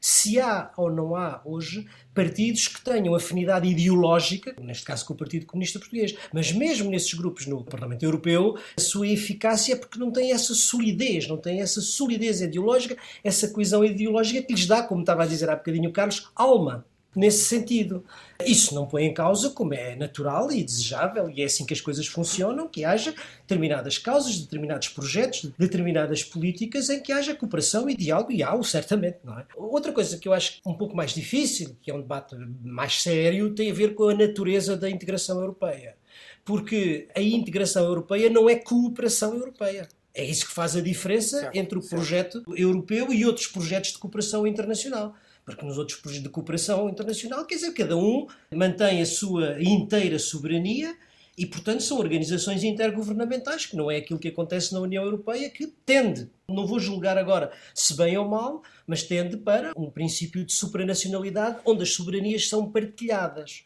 [0.00, 5.16] Se há ou não há hoje partidos que tenham afinidade ideológica, neste caso com o
[5.16, 9.98] Partido Comunista Português, mas mesmo nesses grupos no Parlamento Europeu, a sua eficácia é porque
[9.98, 14.82] não tem essa solidez, não tem essa solidez ideológica, essa coesão ideológica que lhes dá,
[14.82, 16.84] como estava a dizer há bocadinho o Carlos, alma.
[17.14, 18.04] Nesse sentido.
[18.44, 21.80] Isso não põe em causa, como é natural e desejável, e é assim que as
[21.80, 27.96] coisas funcionam, que haja determinadas causas, determinados projetos, determinadas políticas em que haja cooperação e
[27.96, 29.46] diálogo, e há certamente, não é?
[29.56, 33.54] Outra coisa que eu acho um pouco mais difícil, que é um debate mais sério,
[33.54, 35.96] tem a ver com a natureza da integração europeia.
[36.44, 39.88] Porque a integração europeia não é cooperação europeia.
[40.14, 42.56] É isso que faz a diferença certo, entre o projeto certo.
[42.56, 45.14] europeu e outros projetos de cooperação internacional.
[45.48, 50.18] Porque nos outros projetos de cooperação internacional, quer dizer, cada um mantém a sua inteira
[50.18, 50.94] soberania
[51.38, 55.66] e, portanto, são organizações intergovernamentais, que não é aquilo que acontece na União Europeia, que
[55.86, 60.52] tende, não vou julgar agora se bem ou mal, mas tende para um princípio de
[60.52, 63.64] supranacionalidade onde as soberanias são partilhadas.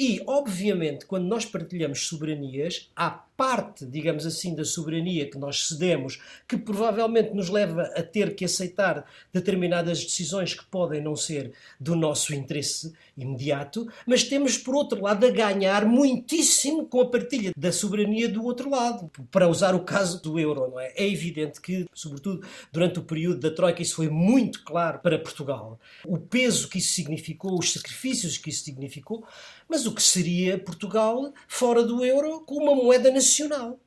[0.00, 3.10] E, obviamente, quando nós partilhamos soberanias, há
[3.40, 8.44] parte, digamos assim, da soberania que nós cedemos, que provavelmente nos leva a ter que
[8.44, 15.02] aceitar determinadas decisões que podem não ser do nosso interesse imediato, mas temos, por outro
[15.02, 19.10] lado, a ganhar muitíssimo com a partilha da soberania do outro lado.
[19.30, 20.92] Para usar o caso do euro, não é?
[20.94, 25.78] É evidente que, sobretudo durante o período da Troika, isso foi muito claro para Portugal.
[26.06, 29.26] O peso que isso significou, os sacrifícios que isso significou,
[29.66, 33.78] mas o que seria Portugal fora do euro com uma moeda nacional.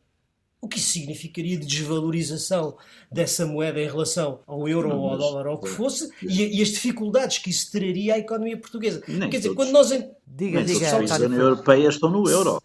[0.61, 2.77] O que isso significaria de desvalorização
[3.11, 6.57] dessa moeda em relação ao euro não, ou ao dólar ou o que fosse e,
[6.57, 9.03] e, as dificuldades que isso traria à economia portuguesa.
[9.05, 9.89] Nem Quer dizer, quando nós.
[9.89, 10.85] Diga, diga.
[10.85, 12.63] Os países da União Europeia estão no euro.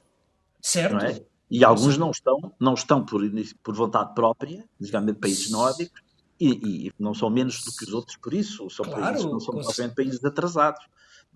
[0.63, 1.05] Certo.
[1.05, 1.21] É?
[1.51, 3.23] E alguns não estão, não estão por,
[3.63, 6.01] por vontade própria, digamos, países nórdicos,
[6.41, 9.41] e, e, não são menos do que os outros por isso, são claro, países, não
[9.41, 10.87] são propriamente países atrasados.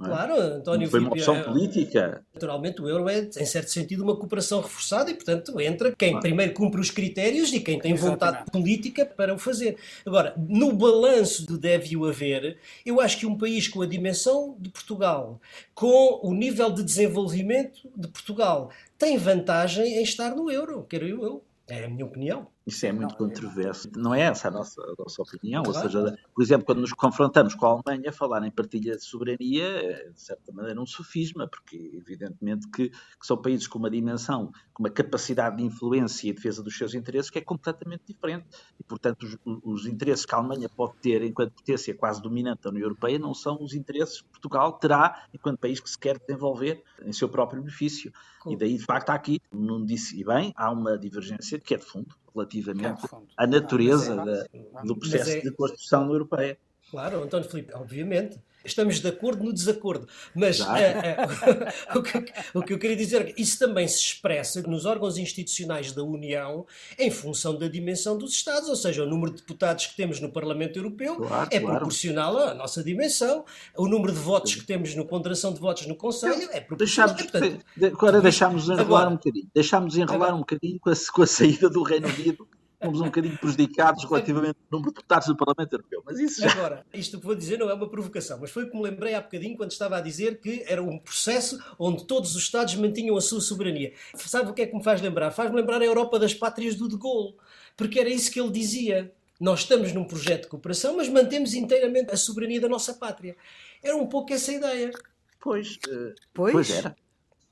[0.02, 0.08] É?
[0.08, 2.24] Claro, António Foi uma opção é, política.
[2.34, 6.22] Naturalmente, o euro é, em certo sentido, uma cooperação reforçada e, portanto, entra quem claro.
[6.22, 8.50] primeiro cumpre os critérios e quem tem vontade Exatamente.
[8.50, 9.76] política para o fazer.
[10.04, 14.68] Agora, no balanço do deve-o haver, eu acho que um país com a dimensão de
[14.68, 15.40] Portugal,
[15.74, 21.42] com o nível de desenvolvimento de Portugal, tem vantagem em estar no euro, quero eu.
[21.68, 22.51] É a minha opinião.
[22.66, 23.90] Isso é muito não, controverso.
[23.96, 25.64] Não é essa a nossa, a nossa opinião.
[25.64, 25.78] Claro.
[25.78, 29.64] Ou seja, por exemplo, quando nos confrontamos com a Alemanha, falar em partilha de soberania
[29.64, 34.52] é, de certa maneira, um sofisma, porque evidentemente que, que, são países com uma dimensão,
[34.72, 38.46] com uma capacidade de influência e defesa dos seus interesses que é completamente diferente.
[38.78, 42.70] E, portanto, os, os interesses que a Alemanha pode ter enquanto potência quase dominante da
[42.70, 46.82] União Europeia não são os interesses que Portugal terá enquanto país que se quer desenvolver
[47.04, 48.12] em seu próprio benefício.
[48.46, 51.84] E daí, de facto, há aqui, não disse bem, há uma divergência que é de
[51.84, 53.02] fundo relativamente
[53.36, 56.58] à natureza é, da, do processo é, de construção europeia.
[56.90, 58.38] Claro, António Filipe, obviamente.
[58.64, 60.06] Estamos de acordo no desacordo.
[60.34, 61.16] Mas é, é,
[61.96, 62.18] o, que,
[62.54, 66.02] o, que, eu queria dizer é que isso também se expressa nos órgãos institucionais da
[66.02, 66.66] União
[66.98, 70.30] em função da dimensão dos Estados, ou seja, o número de deputados que temos no
[70.30, 71.76] Parlamento Europeu claro, é claro.
[71.76, 73.44] proporcional à nossa dimensão,
[73.76, 77.14] o número de votos que temos na ponderação de votos no Conselho é proporcional.
[77.14, 79.48] Deixamos, portanto, agora deixámos enrolar agora, um bocadinho.
[79.54, 82.48] Deixámos enrolar agora, um bocadinho com a, com a saída do Reino Unido
[82.82, 86.02] fomos um bocadinho prejudicados relativamente ao número de deputados do Parlamento Europeu.
[86.04, 86.50] Mas isso já...
[86.50, 89.14] Agora, isto que vou dizer não é uma provocação, mas foi o que me lembrei
[89.14, 93.16] há bocadinho quando estava a dizer que era um processo onde todos os Estados mantinham
[93.16, 93.92] a sua soberania.
[94.14, 95.30] Sabe o que é que me faz lembrar?
[95.30, 97.34] Faz-me lembrar a Europa das pátrias do De Gaulle,
[97.76, 99.12] porque era isso que ele dizia.
[99.40, 103.36] Nós estamos num projeto de cooperação, mas mantemos inteiramente a soberania da nossa pátria.
[103.82, 104.92] Era um pouco essa ideia.
[105.40, 106.52] Pois, uh, pois?
[106.52, 106.94] pois era.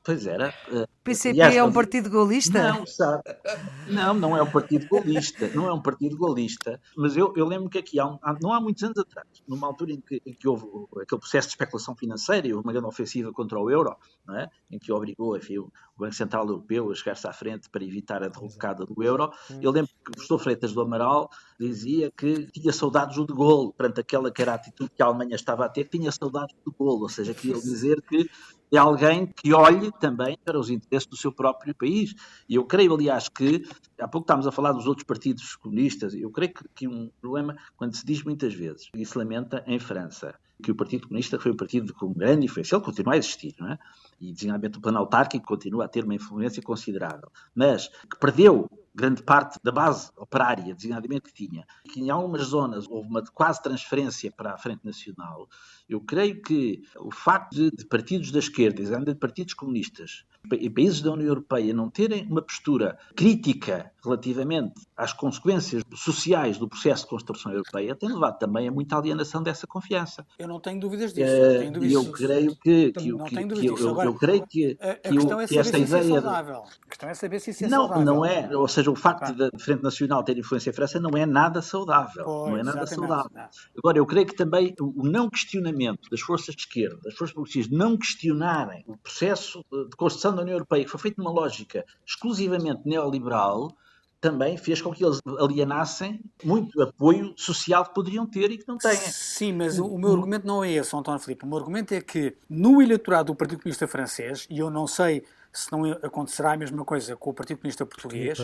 [0.02, 0.54] Pois era.
[0.72, 2.72] O PCP é um partido golista?
[2.72, 3.22] Não, sabe.
[3.88, 5.48] Não, não é um partido golista.
[5.54, 6.80] Não é um partido golista.
[6.96, 9.66] Mas eu, eu lembro que aqui, há, um, há, não há muitos anos atrás, numa
[9.66, 10.66] altura em que, em que, houve
[11.02, 13.94] aquele processo de especulação financeira e uma grande ofensiva contra o euro,
[14.30, 14.48] é?
[14.70, 18.28] em que obrigou enfim, o Banco Central Europeu a chegar-se à frente para evitar a
[18.28, 23.16] derrocada do euro, eu lembro que o professor Freitas do Amaral dizia que tinha saudades
[23.16, 25.84] do de Gaulle, perante aquela que era a atitude que a Alemanha estava a ter,
[25.84, 28.30] tinha saudades do de Gaulle, ou seja, queria dizer que
[28.72, 32.14] é alguém que olhe também para os interesses do seu próprio país.
[32.48, 33.64] E eu creio, aliás, que,
[33.98, 37.56] há pouco estávamos a falar dos outros partidos comunistas, eu creio que, que um problema,
[37.76, 41.52] quando se diz muitas vezes, e se lamenta em França, que o Partido Comunista foi
[41.52, 43.78] um partido com grande influência, ele continua a existir, não é?
[44.20, 49.22] E, designadamente, o plano autárquico continua a ter uma influência considerável, mas que perdeu grande
[49.22, 54.30] parte da base operária, designadamente que tinha, que em algumas zonas houve uma quase transferência
[54.30, 55.48] para a Frente Nacional,
[55.90, 61.02] eu creio que o facto de, de partidos da esquerda, designadamente partidos comunistas, em países
[61.02, 67.10] da União Europeia não terem uma postura crítica relativamente às consequências sociais do processo de
[67.10, 70.26] construção europeia tem levado também a muita alienação dessa confiança.
[70.38, 71.30] Eu não tenho dúvidas disso.
[71.30, 74.78] Uh, dúvidas eu creio que, que, não que, tenho que eu, Agora, eu, creio que,
[74.80, 76.56] a, a que, questão é que esta ideia é saudável.
[76.56, 78.04] A questão é saber se isso é não, saudável.
[78.04, 81.26] Não é, ou seja, o facto da Frente Nacional ter influência em França não é
[81.26, 82.24] nada saudável.
[82.24, 83.30] Pois, não é nada saudável.
[83.34, 83.48] Não.
[83.76, 87.32] Agora, eu creio que também o não questionamento comportamento das forças de esquerda, das forças
[87.32, 91.84] progressistas, não questionarem o processo de construção da União Europeia, que foi feito numa lógica
[92.06, 93.74] exclusivamente neoliberal,
[94.20, 98.76] também fez com que eles alienassem muito apoio social que poderiam ter e que não
[98.76, 98.94] têm.
[98.94, 101.44] Sim, mas o, o meu argumento não é esse, António Filipe.
[101.44, 105.24] O meu argumento é que no eleitorado do Partido Comunista Francês, e eu não sei
[105.50, 108.38] se não acontecerá a mesma coisa com o Partido Comunista Português,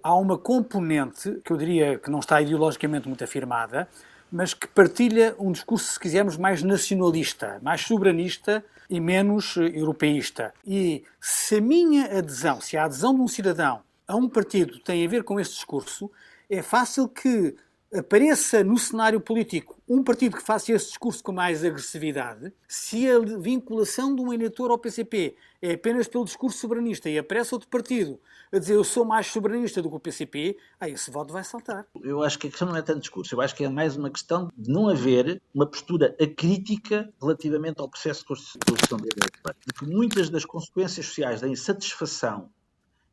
[0.00, 3.88] há uma componente que eu diria que não está ideologicamente muito afirmada,
[4.36, 10.52] mas que partilha um discurso, se quisermos, mais nacionalista, mais soberanista e menos eh, europeísta.
[10.62, 15.06] E se a minha adesão, se a adesão de um cidadão a um partido tem
[15.06, 16.10] a ver com este discurso,
[16.50, 17.56] é fácil que
[17.98, 23.18] apareça no cenário político um partido que faça esse discurso com mais agressividade, se a
[23.18, 28.20] vinculação de um eleitor ao PCP é apenas pelo discurso soberanista e aparece outro partido
[28.52, 31.86] a dizer eu sou mais soberanista do que o PCP, aí esse voto vai saltar.
[32.02, 34.10] Eu acho que a questão não é tanto discurso, eu acho que é mais uma
[34.10, 39.56] questão de não haver uma postura acrítica relativamente ao processo de construção da Europa.
[39.64, 42.50] Porque muitas das consequências sociais da insatisfação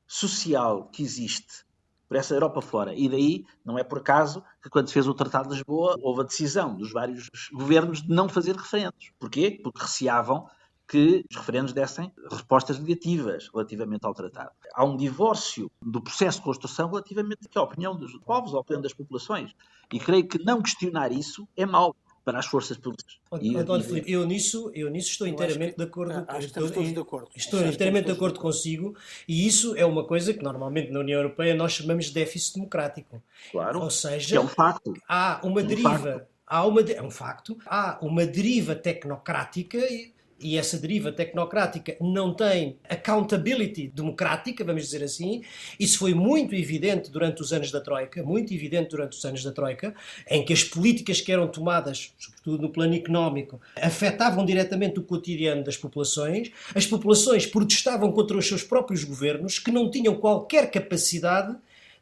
[0.07, 1.65] social que existe
[2.07, 2.93] por essa Europa fora.
[2.93, 6.21] E daí, não é por acaso que quando se fez o Tratado de Lisboa, houve
[6.21, 9.11] a decisão dos vários governos de não fazer referendos.
[9.19, 9.59] Porquê?
[9.63, 10.47] Porque receavam
[10.87, 14.51] que os referendos dessem respostas negativas relativamente ao tratado.
[14.75, 18.93] Há um divórcio do processo de construção relativamente à opinião dos povos, à opinião das
[18.93, 19.55] populações.
[19.91, 23.17] E creio que não questionar isso é mau para as forças políticas.
[23.31, 26.25] António Filipe, eu nisso, eu nisso estou inteiramente que, de acordo.
[26.27, 27.29] Acho que estamos todos de acordo.
[27.35, 28.95] Estou inteiramente de acordo consigo
[29.27, 33.21] e isso é uma coisa que normalmente na União Europeia nós chamamos de déficit democrático.
[33.51, 33.81] Claro.
[33.81, 34.93] Ou seja, é um facto.
[35.07, 35.89] há uma é um deriva.
[35.89, 36.27] Facto.
[36.45, 37.57] Há uma, é um facto.
[37.65, 40.13] Há uma deriva tecnocrática e
[40.57, 45.41] essa deriva tecnocrática não tem accountability democrática, vamos dizer assim.
[45.79, 49.51] Isso foi muito evidente durante os anos da Troika, muito evidente durante os anos da
[49.51, 49.93] Troika,
[50.29, 55.63] em que as políticas que eram tomadas, sobretudo no plano económico, afetavam diretamente o cotidiano
[55.63, 56.51] das populações.
[56.75, 61.55] As populações protestavam contra os seus próprios governos, que não tinham qualquer capacidade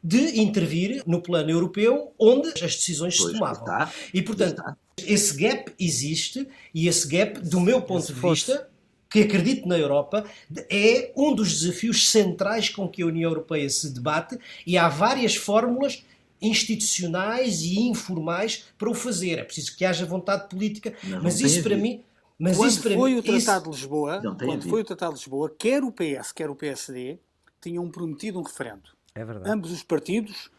[0.04, 3.62] de intervir no plano europeu onde as decisões Pois, se tomavam.
[3.62, 3.92] está.
[4.12, 4.76] E, portanto, Está.
[4.98, 8.68] Esse gap existe e esse gap, do meu ponto de vista,
[9.08, 10.24] que acredito na Europa,
[10.70, 15.34] é um dos desafios centrais com que a União Europeia se debate e há várias
[15.36, 16.02] fórmulas
[16.40, 19.38] institucionais e informais para o fazer.
[19.38, 22.02] É preciso que haja vontade política, Mas não mas tem isso para mim,
[22.38, 24.84] mas quando isso para foi mim, o Tratado isso- de Lisboa, Não quando foi o
[24.84, 27.18] Tratado de Lisboa, quer o PS, quer o PSD
[27.60, 28.90] tinham prometido um referendo.
[29.14, 29.50] É verdade.
[29.50, 30.50] Ambos os partidos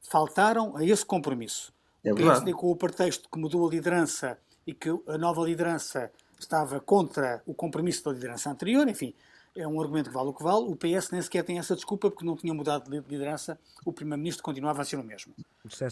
[0.00, 1.72] faltaram a esse compromisso.
[2.04, 2.12] É.
[2.12, 7.42] PSD com o pretexto que mudou a liderança e que a nova liderança estava contra
[7.46, 9.14] o compromisso da liderança anterior, enfim,
[9.54, 10.64] é um argumento que vale o que vale.
[10.64, 14.42] O PS nem sequer tem essa desculpa porque não tinha mudado de liderança, o Primeiro-Ministro
[14.42, 15.34] continuava a ser o mesmo.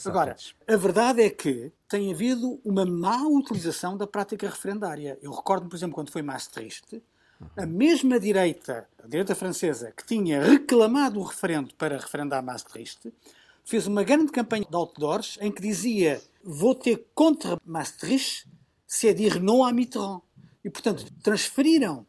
[0.07, 5.18] Agora, a verdade é que tem havido uma má utilização da prática referendária.
[5.23, 7.03] Eu recordo, por exemplo, quando foi Maastricht,
[7.57, 13.12] a mesma direita, a direita francesa, que tinha reclamado o referendo para referendar Maastricht,
[13.70, 18.48] fez uma grande campanha de outdoors em que dizia voter contra Maastricht,
[18.85, 20.20] c'est dire non à Mitterrand.
[20.64, 22.04] E, portanto, transferiram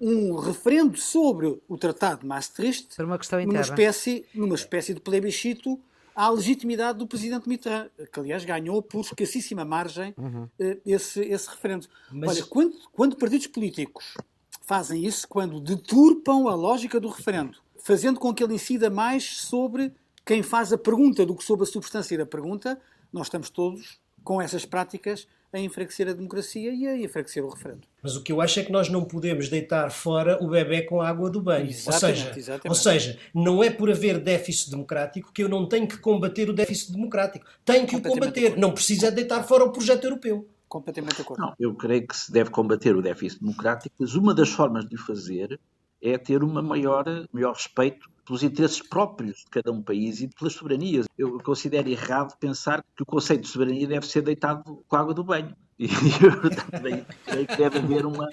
[0.00, 5.00] um referendo sobre o Tratado de Maastricht Para uma questão numa espécie, numa espécie de
[5.00, 5.78] plebiscito
[6.16, 10.14] à legitimidade do presidente Mitterrand, que aliás ganhou por escassíssima margem
[10.58, 11.86] eh, esse, esse referendo.
[12.10, 14.14] Mas- Olha, quando, quando partidos políticos
[14.62, 19.92] fazem isso, quando deturpam a lógica do referendo, fazendo com que ele incida mais sobre
[20.24, 22.78] quem faz a pergunta do que sobre a substância da pergunta,
[23.12, 27.82] nós estamos todos com essas práticas a enfraquecer a democracia e a enfraquecer o referendo.
[28.02, 31.00] Mas o que eu acho é que nós não podemos deitar fora o bebê com
[31.02, 31.68] a água do banho.
[31.68, 32.68] Exatamente, ou, seja, exatamente.
[32.68, 36.54] ou seja, não é por haver déficit democrático que eu não tenho que combater o
[36.54, 37.44] déficit democrático.
[37.64, 38.56] Tenho que o combater.
[38.56, 40.48] Não precisa deitar fora o projeto europeu.
[40.66, 41.40] Completamente de acordo.
[41.40, 44.94] Não, eu creio que se deve combater o déficit democrático, mas uma das formas de
[44.94, 45.60] o fazer
[46.00, 50.54] é ter uma maior, maior respeito pelos interesses próprios de cada um país e pelas
[50.54, 51.06] soberanias.
[51.16, 55.14] Eu considero errado pensar que o conceito de soberania deve ser deitado com a água
[55.14, 55.54] do banho.
[55.82, 58.28] E também creio que deve haver uma,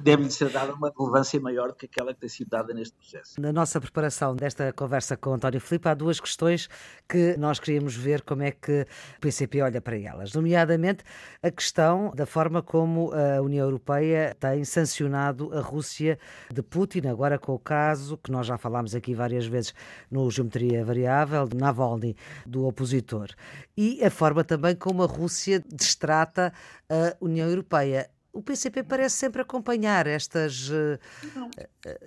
[0.00, 3.40] deve ser dada uma relevância maior do que aquela que tem sido dada neste processo.
[3.40, 6.68] Na nossa preparação desta conversa com António Filipe, há duas questões
[7.08, 8.86] que nós queríamos ver como é que
[9.16, 11.02] o PCP olha para elas, nomeadamente
[11.42, 16.18] a questão da forma como a União Europeia tem sancionado a Rússia
[16.52, 19.74] de Putin, agora com o caso que nós já falámos aqui várias vezes
[20.10, 23.28] no Geometria Variável, de Navalny, do opositor,
[23.76, 26.52] e a forma também como a Rússia destrata
[26.88, 28.10] a União Europeia.
[28.32, 30.70] o PCP parece sempre acompanhar estas.
[31.34, 31.50] Não.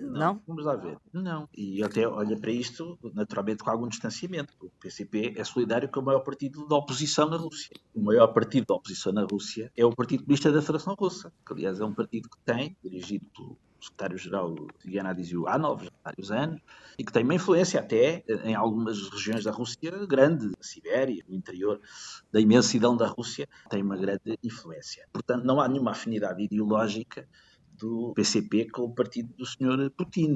[0.00, 0.96] Não, Vamos lá ver.
[1.12, 1.48] Não.
[1.54, 4.54] E até olha para isto, naturalmente, com algum distanciamento.
[4.60, 7.76] O PCP é solidário com o maior partido da oposição na Rússia.
[7.94, 11.52] O maior partido da oposição na Rússia é o Partido Comunista da Federação Russa, que,
[11.52, 14.54] aliás, é um partido que tem, dirigido pelo secretário-geral
[14.84, 16.60] Gennady Anov, há vários anos,
[16.98, 21.34] e que tem uma influência até em algumas regiões da Rússia grande, a Sibéria, no
[21.34, 21.80] interior
[22.30, 25.06] da imensidão da Rússia, tem uma grande influência.
[25.12, 27.28] Portanto, não há nenhuma afinidade ideológica
[27.72, 29.90] do PCP com o partido do Sr.
[29.96, 30.28] Putin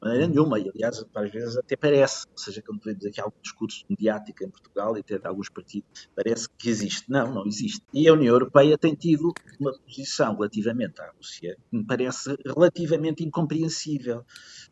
[0.00, 3.84] maneira nenhuma, e aliás, às vezes até parece, ou seja, quando vemos aqui algum discurso
[3.88, 7.04] mediático em Portugal e até de alguns partidos, parece que existe.
[7.08, 7.82] Não, não existe.
[7.92, 13.24] E a União Europeia tem tido uma posição relativamente à Rússia que me parece relativamente
[13.24, 14.24] incompreensível.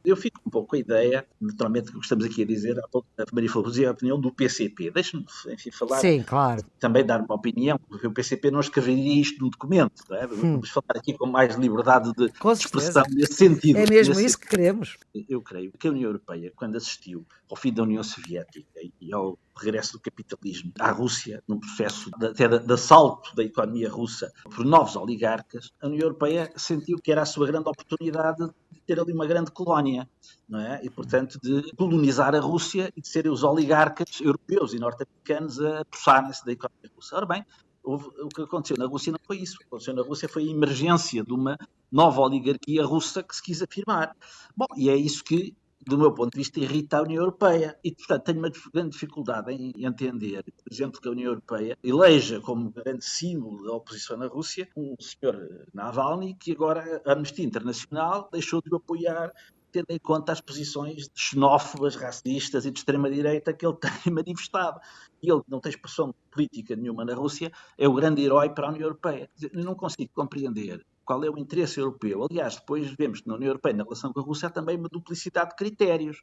[0.05, 3.09] Eu fico um pouco com a ideia, naturalmente, que estamos aqui a dizer, há pouco
[3.18, 4.91] a Maria falou, a opinião do PCP.
[4.91, 5.99] Deixe-me, enfim, falar.
[5.99, 6.64] Sim, claro.
[6.79, 10.03] Também dar uma opinião, porque o PCP não escreveria isto num documento.
[10.09, 10.27] Não é?
[10.27, 10.53] Hum.
[10.53, 13.79] Vamos falar aqui com mais liberdade de expressão nesse sentido.
[13.79, 14.97] É mesmo isso que queremos
[15.29, 19.39] eu creio que a União Europeia, quando assistiu ao fim da União Soviética e ao
[19.57, 24.31] regresso do capitalismo à Rússia, num processo de, até de, de assalto da economia russa
[24.45, 29.01] por novos oligarcas, a União Europeia sentiu que era a sua grande oportunidade de ter
[29.01, 30.09] ali uma grande colónia,
[30.49, 30.81] não é?
[30.83, 35.85] E, portanto, de colonizar a Rússia e de serem os oligarcas europeus e norte-americanos a
[35.87, 37.17] puxarem-se da economia russa.
[37.17, 37.45] Ora bem,
[37.87, 39.55] Houve, o que aconteceu na Rússia não foi isso.
[39.55, 41.57] O que aconteceu na Rússia foi a emergência de uma
[41.91, 44.16] nova oligarquia russa que se quis afirmar.
[44.57, 45.55] Bom, e é isso que,
[45.87, 47.78] do meu ponto de vista, irrita a União Europeia.
[47.84, 52.41] E, portanto, tenho uma grande dificuldade em entender, por exemplo, que a União Europeia eleja
[52.41, 58.28] como grande símbolo da oposição na Rússia um senhor Navalny, que agora a Amnistia Internacional
[58.32, 59.30] deixou de apoiar
[59.77, 64.81] tendo em conta as posições xenófobas, racistas e de extrema-direita que ele tem manifestado.
[65.22, 68.70] E ele não tem expressão política nenhuma na Rússia, é o grande herói para a
[68.70, 69.29] União Europeia.
[69.53, 72.27] Eu não consigo compreender qual é o interesse europeu.
[72.29, 74.89] Aliás, depois vemos que na União Europeia, na relação com a Rússia, há também uma
[74.89, 76.22] duplicidade de critérios,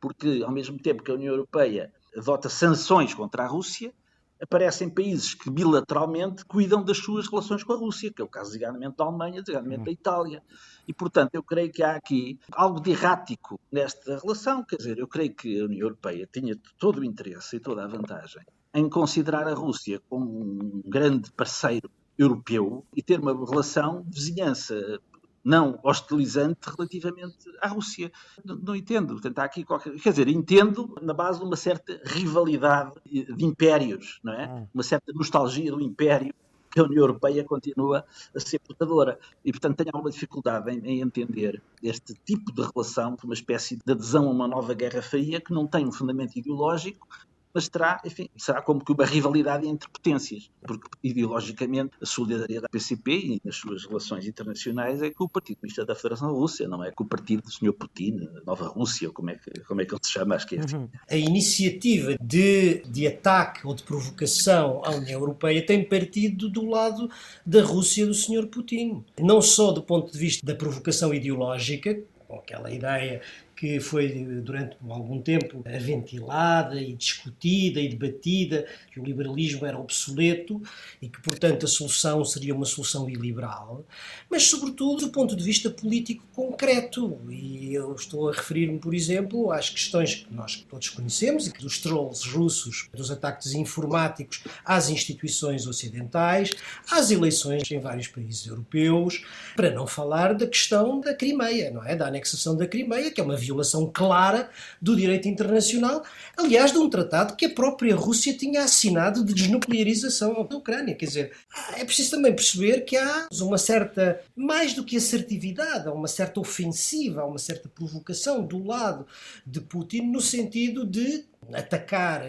[0.00, 3.94] porque ao mesmo tempo que a União Europeia adota sanções contra a Rússia,
[4.42, 8.50] aparecem países que bilateralmente cuidam das suas relações com a Rússia, que é o caso,
[8.50, 10.42] desigualmente, da Alemanha, desigualmente, da Itália.
[10.86, 14.64] E, portanto, eu creio que há aqui algo de errático nesta relação.
[14.64, 17.86] Quer dizer, eu creio que a União Europeia tinha todo o interesse e toda a
[17.86, 18.42] vantagem
[18.74, 25.00] em considerar a Rússia como um grande parceiro europeu e ter uma relação de vizinhança
[25.44, 28.12] não hostilizante relativamente à Rússia.
[28.44, 29.14] Não, não, entendo.
[29.14, 29.94] Portanto, há aqui qualquer...
[29.94, 34.44] Quer dizer, entendo na base de uma certa rivalidade de impérios, não é?
[34.44, 34.66] Ah.
[34.72, 36.32] Uma certa nostalgia do império
[36.72, 39.18] que a União Europeia continua a ser portadora.
[39.44, 43.92] E, portanto, tenho alguma dificuldade em, em, entender este tipo de relação, uma espécie de
[43.92, 47.06] adesão a uma nova Guerra Fria que não tem um fundamento ideológico,
[47.54, 52.68] mas terá, enfim, será como que uma rivalidade entre potências, porque ideologicamente a solidariedade da
[52.68, 56.82] PCP e nas suas relações internacionais é com o Partido Comunista da Federação Rússia, não
[56.82, 57.72] é com o partido do Sr.
[57.72, 60.60] Putin, Nova Rússia, como é que, como é que ele se chama, acho que é
[60.60, 60.76] assim.
[60.76, 60.88] Uhum.
[61.10, 67.10] A iniciativa de, de ataque ou de provocação à União Europeia tem partido do lado
[67.44, 68.46] da Rússia do Sr.
[68.46, 69.04] Putin.
[69.18, 71.98] Não só do ponto de vista da provocação ideológica,
[72.32, 73.20] com aquela ideia
[73.62, 74.08] que foi
[74.42, 80.60] durante algum tempo ventilada e discutida e debatida, que o liberalismo era obsoleto
[81.00, 83.86] e que, portanto, a solução seria uma solução iliberal,
[84.28, 87.20] mas, sobretudo, do ponto de vista político concreto.
[87.30, 92.28] E eu estou a referir-me, por exemplo, às questões que nós todos conhecemos, dos trolls
[92.28, 96.50] russos, dos ataques informáticos às instituições ocidentais,
[96.90, 101.94] às eleições em vários países europeus, para não falar da questão da Crimeia, não é?
[101.94, 104.50] Da anexação da Crimeia, que é uma violação violação clara
[104.80, 106.02] do direito internacional,
[106.36, 110.94] aliás, de um tratado que a própria Rússia tinha assinado de desnuclearização da Ucrânia.
[110.94, 111.32] Quer dizer,
[111.76, 116.40] é preciso também perceber que há uma certa, mais do que assertividade, há uma certa
[116.40, 119.06] ofensiva, há uma certa provocação do lado
[119.46, 122.22] de Putin no sentido de atacar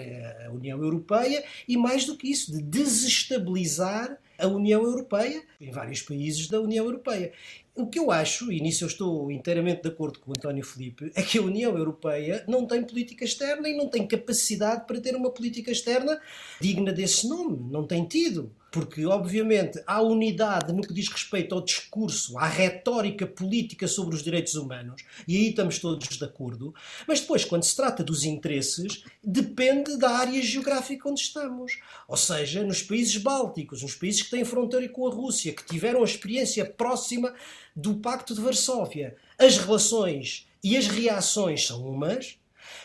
[0.46, 6.02] a União Europeia e, mais do que isso, de desestabilizar a União Europeia em vários
[6.02, 7.32] países da União Europeia.
[7.76, 11.12] O que eu acho, e nisso eu estou inteiramente de acordo com o António Felipe,
[11.16, 15.16] é que a União Europeia não tem política externa e não tem capacidade para ter
[15.16, 16.22] uma política externa
[16.62, 17.58] digna desse nome.
[17.72, 23.28] Não tem tido porque, obviamente, há unidade no que diz respeito ao discurso, à retórica
[23.28, 26.74] política sobre os direitos humanos, e aí estamos todos de acordo,
[27.08, 31.80] mas depois, quando se trata dos interesses, depende da área geográfica onde estamos.
[32.08, 36.02] Ou seja, nos países bálticos, nos países que têm fronteira com a Rússia, que tiveram
[36.02, 37.32] a experiência próxima
[37.76, 42.40] do Pacto de Varsóvia, as relações e as reações são umas,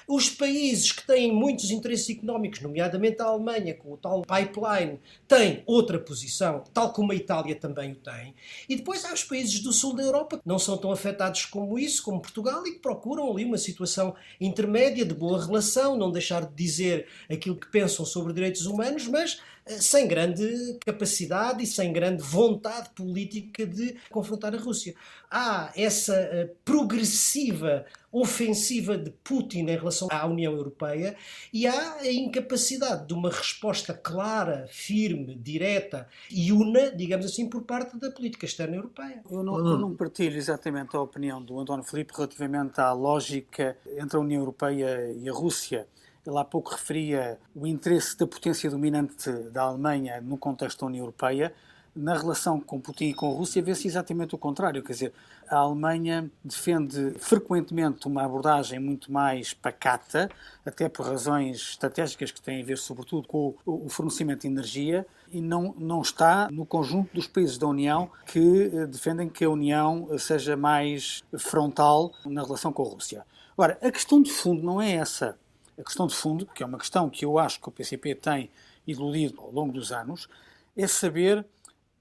[0.06, 5.62] Os países que têm muitos interesses económicos, nomeadamente a Alemanha, com o tal pipeline, têm
[5.66, 8.34] outra posição, tal como a Itália também o tem.
[8.68, 11.78] E depois há os países do sul da Europa que não são tão afetados como
[11.78, 16.46] isso, como Portugal, e que procuram ali uma situação intermédia de boa relação, não deixar
[16.46, 19.40] de dizer aquilo que pensam sobre direitos humanos, mas
[19.80, 24.94] sem grande capacidade e sem grande vontade política de confrontar a Rússia.
[25.30, 31.14] Há essa eh, progressiva ofensiva de Putin em relação à União Europeia
[31.52, 37.62] e há a incapacidade de uma resposta clara, firme, direta e una, digamos assim, por
[37.62, 39.22] parte da política externa europeia.
[39.30, 44.16] Eu não, eu não partilho exatamente a opinião do António Filipe relativamente à lógica entre
[44.16, 45.86] a União Europeia e a Rússia.
[46.28, 51.00] Ele há pouco referia o interesse da potência dominante da Alemanha no contexto da União
[51.00, 51.54] Europeia.
[51.96, 54.82] Na relação com Putin e com a Rússia, vê-se exatamente o contrário.
[54.82, 55.12] Quer dizer,
[55.48, 60.30] a Alemanha defende frequentemente uma abordagem muito mais pacata,
[60.66, 65.40] até por razões estratégicas que têm a ver, sobretudo, com o fornecimento de energia, e
[65.40, 70.08] não, não está no conjunto dos países da União que eh, defendem que a União
[70.18, 73.24] seja mais frontal na relação com a Rússia.
[73.56, 75.36] Agora, a questão de fundo não é essa
[75.78, 78.50] a questão de fundo, que é uma questão que eu acho que o PCP tem
[78.86, 80.28] iludido ao longo dos anos,
[80.76, 81.46] é saber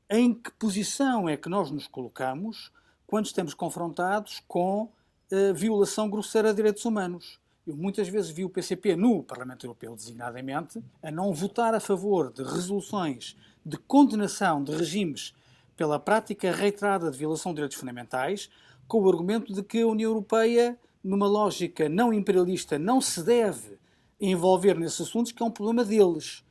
[0.09, 2.71] em que posição é que nós nos colocamos
[3.05, 4.89] quando estamos confrontados com
[5.31, 7.39] a violação grosseira de direitos humanos.
[7.65, 12.31] Eu muitas vezes vi o PCP no Parlamento Europeu, designadamente, a não votar a favor
[12.31, 15.33] de resoluções de condenação de regimes
[15.75, 18.49] pela prática reiterada de violação de direitos fundamentais,
[18.87, 23.77] com o argumento de que a União Europeia numa lógica não imperialista, não se deve
[24.19, 26.43] envolver nesses assuntos, que é um problema deles.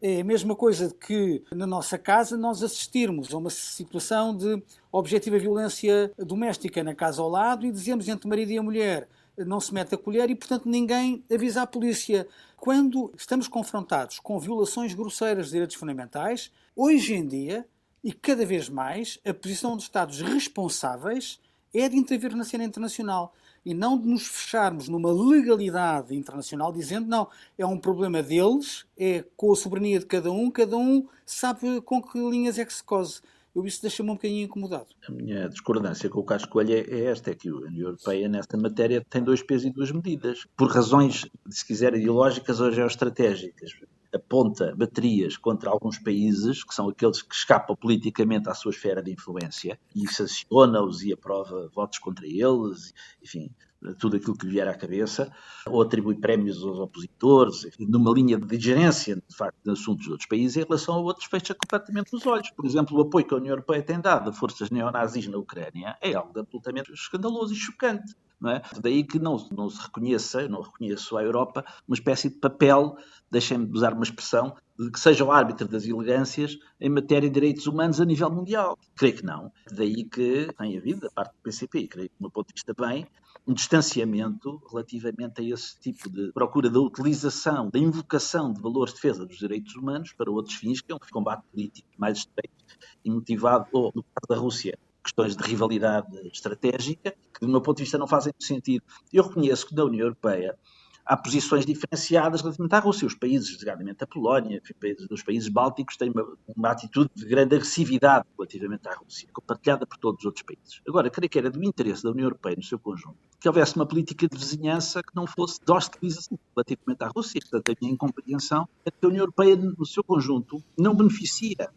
[0.00, 5.38] É a mesma coisa que na nossa casa nós assistirmos a uma situação de objetiva
[5.38, 9.72] violência doméstica na casa ao lado e dizemos entre marido e a mulher não se
[9.72, 12.28] mete a colher e, portanto, ninguém avisa a polícia.
[12.56, 17.66] Quando estamos confrontados com violações grosseiras de direitos fundamentais, hoje em dia,
[18.02, 21.40] e cada vez mais, a posição dos Estados responsáveis
[21.74, 27.08] é de intervir na cena internacional e não de nos fecharmos numa legalidade internacional dizendo
[27.08, 31.80] não, é um problema deles, é com a soberania de cada um, cada um sabe
[31.80, 33.20] com que linhas é que se cose.
[33.54, 34.86] Eu isso deixa-me um bocadinho incomodado.
[35.08, 38.56] A minha discordância com o Carlos Coelho é esta, é que a União Europeia nesta
[38.56, 40.44] matéria tem dois pesos e duas medidas.
[40.56, 43.70] Por razões, se quiser, ideológicas ou geoestratégicas
[44.14, 49.12] aponta baterias contra alguns países, que são aqueles que escapam politicamente à sua esfera de
[49.12, 53.50] influência, e sanciona-os e aprova votos contra eles, enfim,
[53.98, 55.30] tudo aquilo que lhe vier à cabeça,
[55.66, 60.28] ou atribui prémios aos opositores, numa linha de gerência, de facto, de assuntos de outros
[60.28, 62.50] países, em relação a outros fecha completamente os olhos.
[62.50, 65.96] Por exemplo, o apoio que a União Europeia tem dado a forças neonazis na Ucrânia
[66.00, 68.14] é algo absolutamente escandaloso e chocante.
[68.40, 68.62] Não é?
[68.80, 72.96] Daí que não, não se reconheça, não reconheço à Europa, uma espécie de papel,
[73.30, 77.66] deixem-me usar uma expressão, de que seja o árbitro das elegâncias em matéria de direitos
[77.66, 78.76] humanos a nível mundial.
[78.96, 79.52] Creio que não.
[79.70, 82.74] Daí que tem havido, da parte do PCP, creio que, do meu ponto de vista,
[82.74, 83.06] bem,
[83.46, 89.00] um distanciamento relativamente a esse tipo de procura da utilização, da invocação de valores de
[89.00, 92.64] defesa dos direitos humanos para outros fins, que é um combate político mais estreito
[93.04, 97.76] e motivado, ou no caso da Rússia, questões de rivalidade estratégica, que do meu ponto
[97.76, 98.82] de vista não fazem sentido.
[99.12, 100.58] Eu reconheço que na União Europeia
[101.04, 103.06] há posições diferenciadas relativamente à Rússia.
[103.06, 104.62] Os países, designadamente a Polónia,
[105.10, 106.26] os países bálticos, têm uma,
[106.56, 110.80] uma, atitude de grande agressividade relativamente à Rússia, compartilhada por todos os outros países.
[110.88, 113.86] Agora, creio que era do interesse da União Europeia, no seu conjunto, que houvesse uma
[113.86, 117.40] política de vizinhança que não fosse de hostilização relativamente à Rússia.
[117.42, 121.68] Portanto, a minha incompreensão é que a União Europeia, no seu conjunto, não beneficia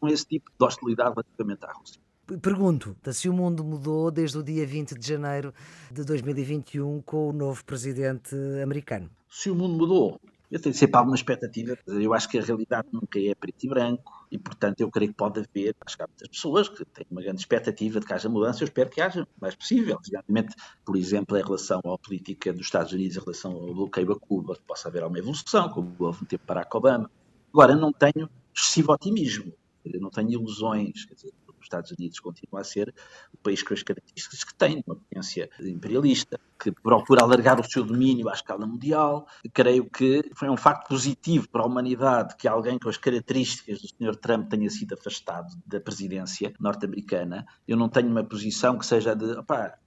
[0.00, 2.00] com esse tipo de hostilidade relativamente à Rússia.
[2.38, 5.52] Pergunto se o mundo mudou desde o dia 20 de janeiro
[5.90, 9.10] de 2021 com o novo presidente americano.
[9.28, 10.20] Se o mundo mudou,
[10.50, 11.76] eu tenho sempre alguma expectativa.
[11.88, 15.16] Eu acho que a realidade nunca é preto e branco e, portanto, eu creio que
[15.16, 15.74] pode haver.
[15.84, 18.62] Acho que há muitas pessoas que têm uma grande expectativa de que haja mudança.
[18.62, 19.96] Eu espero que haja o mais possível.
[19.96, 20.54] Obviamente,
[20.84, 24.56] por exemplo, em relação à política dos Estados Unidos, em relação ao bloqueio a Cuba,
[24.66, 27.10] possa haver alguma evolução, como houve um tempo para Obama.
[27.52, 29.52] Agora, não tenho excessivo otimismo.
[29.84, 31.06] Eu não tenho ilusões.
[31.06, 31.32] Dizer,
[31.70, 32.92] Estados Unidos continua a ser
[33.32, 37.84] o país com as características que tem, uma potência imperialista, que procura alargar o seu
[37.84, 39.26] domínio à escala mundial.
[39.52, 43.88] Creio que foi um facto positivo para a humanidade que alguém com as características do
[43.88, 44.16] Sr.
[44.16, 47.46] Trump tenha sido afastado da presidência norte-americana.
[47.66, 49.78] Eu não tenho uma posição que seja de, opá,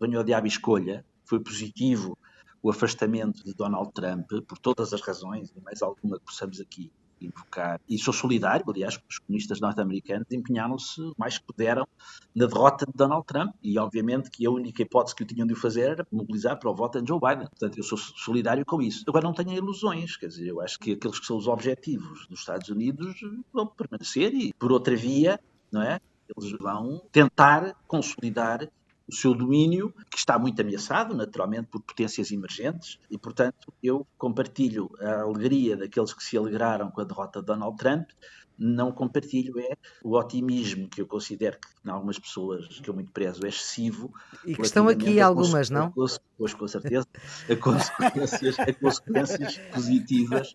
[0.00, 1.04] venho ao diabo e escolha.
[1.24, 2.18] Foi positivo
[2.60, 6.90] o afastamento de Donald Trump, por todas as razões, e mais alguma que possamos aqui
[7.20, 7.80] invocar.
[7.88, 11.86] E sou solidário, aliás, os comunistas norte-americanos empenharam-se o mais que puderam
[12.34, 15.54] na derrota de Donald Trump e, obviamente, que a única hipótese que o tinham de
[15.54, 17.48] fazer era mobilizar para o voto em Joe Biden.
[17.48, 19.04] Portanto, eu sou solidário com isso.
[19.08, 22.40] Agora, não tenho ilusões, quer dizer, eu acho que aqueles que são os objetivos dos
[22.40, 23.20] Estados Unidos
[23.52, 25.40] vão permanecer e, por outra via,
[25.70, 26.00] não é?
[26.36, 28.68] Eles vão tentar consolidar
[29.08, 34.90] o seu domínio, que está muito ameaçado, naturalmente, por potências emergentes, e, portanto, eu compartilho
[35.00, 38.10] a alegria daqueles que se alegraram com a derrota de Donald Trump,
[38.58, 43.12] não compartilho é o otimismo que eu considero que em algumas pessoas que eu muito
[43.12, 44.12] prezo é excessivo.
[44.44, 45.92] E que estão aqui algumas, não?
[46.36, 47.06] Pois, com certeza,
[47.50, 50.54] a consequências, a consequências positivas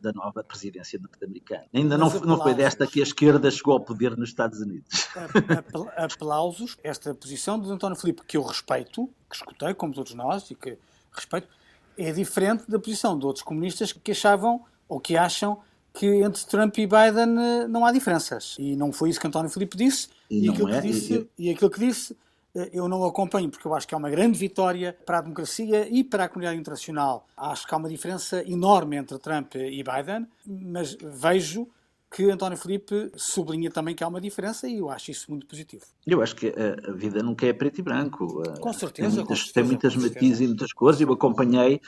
[0.00, 1.64] da nova presidência norte-americana.
[1.72, 5.08] Ainda não, não foi desta que a esquerda chegou ao poder nos Estados Unidos.
[5.96, 10.54] Aplausos, esta posição de António Filipe, que eu respeito, que escutei, como todos nós, e
[10.54, 10.76] que
[11.12, 11.48] respeito,
[11.96, 15.60] é diferente da posição de outros comunistas que achavam ou que acham
[15.94, 18.56] que entre Trump e Biden eh, não há diferenças.
[18.58, 20.08] E não foi isso que António Filipe disse.
[20.28, 22.16] E, aquilo, é, que disse e, e aquilo que disse
[22.54, 25.88] eh, eu não acompanho porque eu acho que é uma grande vitória para a democracia
[25.88, 27.26] e para a comunidade internacional.
[27.36, 31.68] Acho que há uma diferença enorme entre Trump e Biden, mas vejo
[32.10, 35.84] que António Filipe sublinha também que há uma diferença e eu acho isso muito positivo.
[36.06, 38.40] Eu acho que a, vida nunca é preto e branco.
[38.60, 39.08] Com certeza.
[39.08, 41.00] Tem muitas, com certeza, tem muitas matizes e muitas cores.
[41.00, 41.80] Eu acompanhei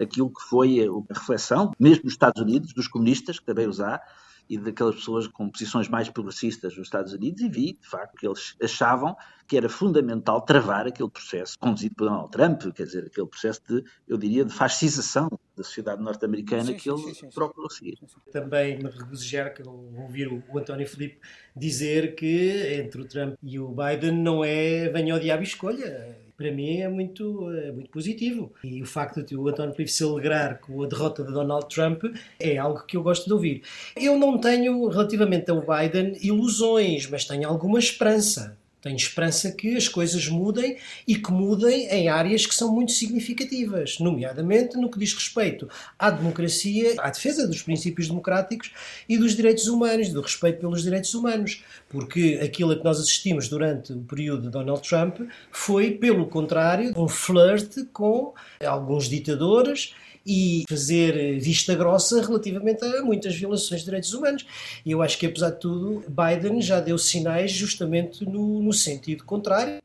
[0.00, 4.00] aquilo que foi a reflexão, mesmo nos Estados Unidos, dos comunistas, que também os há,
[4.48, 8.26] e daquelas pessoas com posições mais progressistas nos Estados Unidos e vi, de facto, que
[8.26, 9.16] eles achavam
[9.46, 13.84] que era fundamental travar aquele processo conduzido por Donald Trump, quer dizer, aquele processo de,
[14.08, 17.02] eu diria, de fascização da sociedade norte-americana que ele
[17.34, 17.98] procurou seguir.
[18.32, 21.20] Também me regozijar que ouvir o António Filipe
[21.54, 26.50] dizer que entre o Trump e o Biden não é venha ao diabo escolha para
[26.50, 28.52] mim é muito, é muito positivo.
[28.62, 32.04] E o facto de o António Filipe se alegrar com a derrota de Donald Trump
[32.40, 33.62] é algo que eu gosto de ouvir.
[33.96, 38.56] Eu não tenho, relativamente ao Biden, ilusões, mas tenho alguma esperança.
[38.84, 40.76] Tenho esperança que as coisas mudem
[41.08, 45.66] e que mudem em áreas que são muito significativas, nomeadamente no que diz respeito
[45.98, 48.70] à democracia, à defesa dos princípios democráticos
[49.08, 51.64] e dos direitos humanos, do respeito pelos direitos humanos.
[51.88, 55.18] Porque aquilo a que nós assistimos durante o período de Donald Trump
[55.50, 59.94] foi, pelo contrário, um flerte com alguns ditadores
[60.26, 64.46] e fazer vista grossa relativamente a muitas violações de direitos humanos.
[64.84, 69.24] E eu acho que, apesar de tudo, Biden já deu sinais justamente no, no sentido
[69.24, 69.80] contrário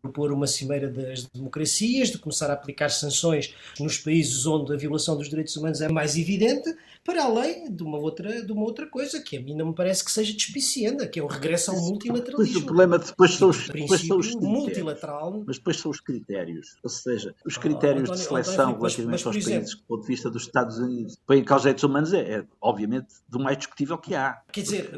[0.00, 5.16] propor uma cimeira das democracias, de começar a aplicar sanções nos países onde a violação
[5.16, 6.74] dos direitos humanos é mais evidente,
[7.08, 10.04] para além de uma outra, de uma outra coisa que a mim não me parece
[10.04, 12.60] que seja despicienda, que é o regresso ao multilateralismo.
[12.60, 15.42] O problema depois são os, depois são os multilateral.
[15.46, 16.76] Mas depois são os critérios.
[16.82, 19.82] Ou seja, os ah, critérios oh, António, de seleção António, relativamente aos exemplo, países, do
[19.84, 23.38] ponto de vista dos Estados Unidos, põem em causa direitos humanos, é, é, obviamente do
[23.38, 24.42] mais discutível que há.
[24.52, 24.90] Quer dizer,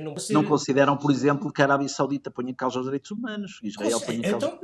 [0.00, 3.60] não, não, consideram, por exemplo, que a Arábia Saudita põe em causa os direitos humanos,
[3.62, 4.58] Israel põe em causa então,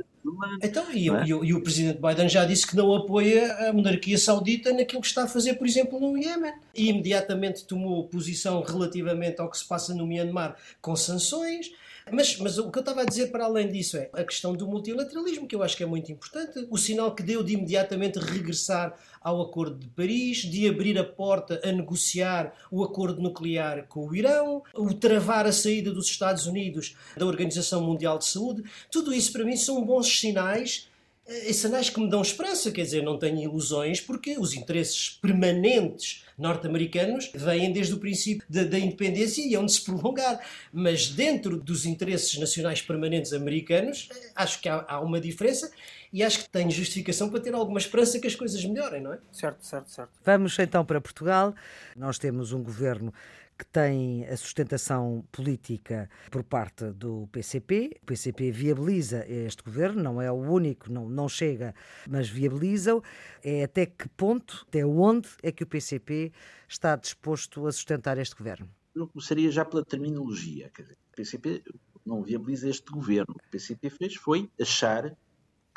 [0.61, 1.23] Então, e, é?
[1.23, 5.07] e, e, o presidente Biden já disse que não apoia a monarquia saudita naquilo que
[5.07, 6.53] está a fazer, por exemplo, no Iémen.
[6.75, 11.71] E imediatamente tomou posição relativamente ao que se passa no Myanmar com sanções.
[12.11, 14.65] Mas, mas o que eu estava a dizer para além disso é a questão do
[14.67, 16.65] multilateralismo, que eu acho que é muito importante.
[16.69, 18.95] O sinal que deu de imediatamente regressar
[19.27, 24.15] ao Acordo de Paris, de abrir a porta a negociar o acordo nuclear com o
[24.15, 28.63] Irão, o travar a saída dos Estados Unidos da Organização Mundial de Saúde.
[28.89, 30.87] Tudo isso para mim são bons sinais
[31.27, 36.23] e sinais que me dão esperança, quer dizer, não tenho ilusões, porque os interesses permanentes
[36.37, 40.39] norte-americanos vêm desde o princípio da, da independência e hão de se prolongar.
[40.71, 45.69] Mas dentro dos interesses nacionais permanentes americanos, acho que há, há uma diferença
[46.11, 49.19] e acho que tenho justificação para ter alguma esperança que as coisas melhorem, não é?
[49.31, 50.11] Certo, certo, certo.
[50.23, 51.53] Vamos então para Portugal.
[51.95, 53.13] Nós temos um governo
[53.57, 57.97] que tem a sustentação política por parte do PCP.
[58.03, 61.73] O PCP viabiliza este governo, não é o único, não, não chega,
[62.07, 63.01] mas viabiliza-o.
[63.43, 66.31] É até que ponto, até onde é que o PCP
[66.67, 68.69] está disposto a sustentar este governo?
[68.95, 70.71] Eu começaria já pela terminologia.
[70.77, 71.63] Dizer, o PCP
[72.05, 73.35] não viabiliza este governo.
[73.35, 75.15] O PCP fez foi achar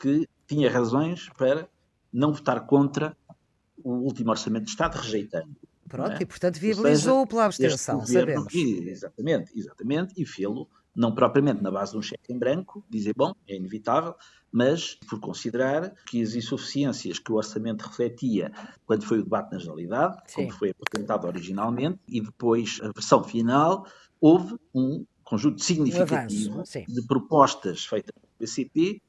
[0.01, 1.69] que tinha razões para
[2.13, 3.17] não votar contra
[3.85, 5.55] o último orçamento de Estado, rejeitando.
[5.89, 6.23] Pronto, é?
[6.23, 8.55] e portanto viabilizou pela abstenção, governo, sabemos.
[8.55, 13.33] Exatamente, exatamente, e fê-lo não propriamente na base de um cheque em branco, dizer, bom,
[13.49, 14.15] é inevitável,
[14.51, 18.53] mas por considerar que as insuficiências que o orçamento refletia
[18.85, 20.47] quando foi o debate na generalidade, Sim.
[20.47, 23.87] como foi apresentado originalmente, e depois a versão final,
[24.21, 29.01] houve um conjunto significativo um de propostas feitas pelo PCP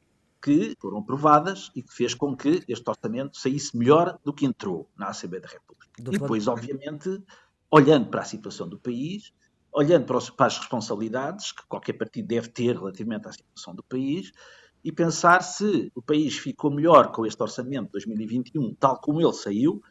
[0.41, 4.89] que foram aprovadas e que fez com que este orçamento saísse melhor do que entrou
[4.97, 5.91] na Assembleia da República.
[5.99, 7.21] E depois, obviamente,
[7.69, 9.31] olhando para a situação do país,
[9.71, 10.17] olhando para
[10.47, 14.31] as responsabilidades que qualquer partido deve ter relativamente à situação do país
[14.83, 19.33] e pensar se o país ficou melhor com este orçamento de 2021, tal como ele
[19.33, 19.81] saiu,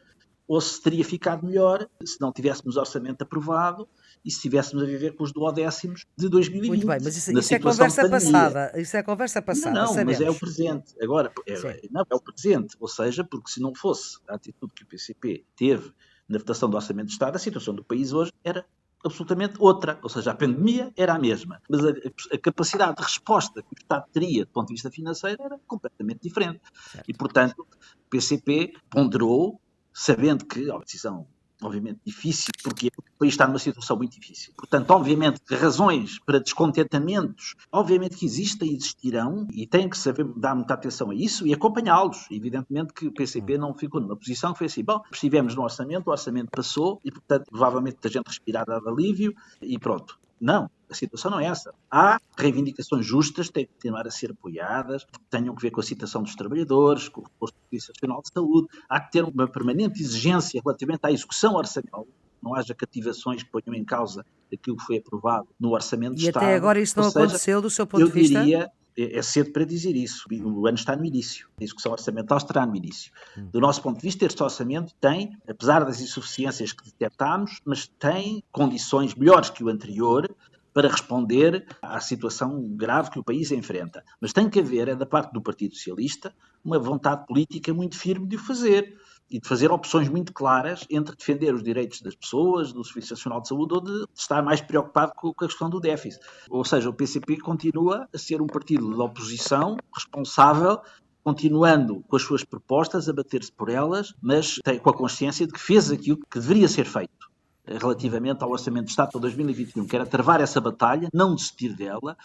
[0.47, 3.87] ou se teria ficado melhor se não tivéssemos orçamento aprovado
[4.23, 6.69] e se estivéssemos a viver com os duodécimos de 2020.
[6.69, 8.71] Muito bem, mas isso, isso é conversa passada.
[8.75, 9.79] Isso é conversa passada.
[9.79, 10.93] Não, não mas é o presente.
[11.01, 12.75] Agora, é, não, é o presente.
[12.79, 15.91] Ou seja, porque se não fosse a atitude que o PCP teve
[16.29, 18.65] na votação do Orçamento de Estado, a situação do país hoje era
[19.03, 19.99] absolutamente outra.
[20.03, 23.77] Ou seja, a pandemia era a mesma, mas a, a, capacidade de resposta que o
[23.79, 26.61] Estado teria do ponto de vista financeiro era completamente diferente.
[26.91, 27.09] Certo.
[27.09, 29.59] E, portanto, o PCP ponderou,
[29.93, 31.27] sabendo que a decisão
[31.61, 34.53] obviamente difícil, porque o país está numa situação muito difícil.
[34.55, 40.55] Portanto, obviamente razões para descontentamentos, obviamente que existem e existirão, e tem que saber dar
[40.55, 42.27] muita atenção a isso e acompanhá-los.
[42.31, 46.07] Evidentemente que o PCP não ficou numa posição que foi assim, bom, estivemos no orçamento,
[46.07, 50.19] o orçamento passou, e portanto, provavelmente a gente respirar de alívio, e pronto.
[50.41, 51.71] Não, a situação não é essa.
[51.89, 56.23] Há reivindicações justas, têm que continuar a ser apoiadas, tenham que ver com a citação
[56.23, 58.67] dos trabalhadores, com o de Serviço Nacional de Saúde.
[58.89, 62.07] Há que ter uma permanente exigência relativamente à execução orçamental.
[62.41, 66.43] Não haja cativações que ponham em causa aquilo que foi aprovado no Orçamento de Estado.
[66.43, 68.39] E até agora isso não seja, aconteceu, do seu ponto de vista?
[68.39, 70.25] Eu diria, é, é cedo para dizer isso.
[70.43, 71.47] O ano está no início.
[71.57, 73.11] A discussão orçamental estará no início.
[73.37, 78.43] Do nosso ponto de vista, este orçamento tem, apesar das insuficiências que detectámos, mas tem
[78.51, 80.33] condições melhores que o anterior
[80.73, 84.03] para responder à situação grave que o país enfrenta.
[84.19, 86.33] Mas tem que haver, é da parte do Partido Socialista,
[86.63, 88.97] uma vontade política muito firme de o fazer
[89.31, 93.41] e de fazer opções muito claras entre defender os direitos das pessoas, do Serviço Nacional
[93.41, 96.21] de Saúde, ou de estar mais preocupado com a questão do déficit.
[96.49, 100.79] Ou seja, o PCP continua a ser um partido de oposição responsável
[101.23, 105.59] continuando com as suas propostas, a bater-se por elas, mas com a consciência de que
[105.59, 107.29] fez aquilo que deveria ser feito
[107.63, 112.17] relativamente ao Orçamento de Estado para 2021, que era travar essa batalha, não desistir dela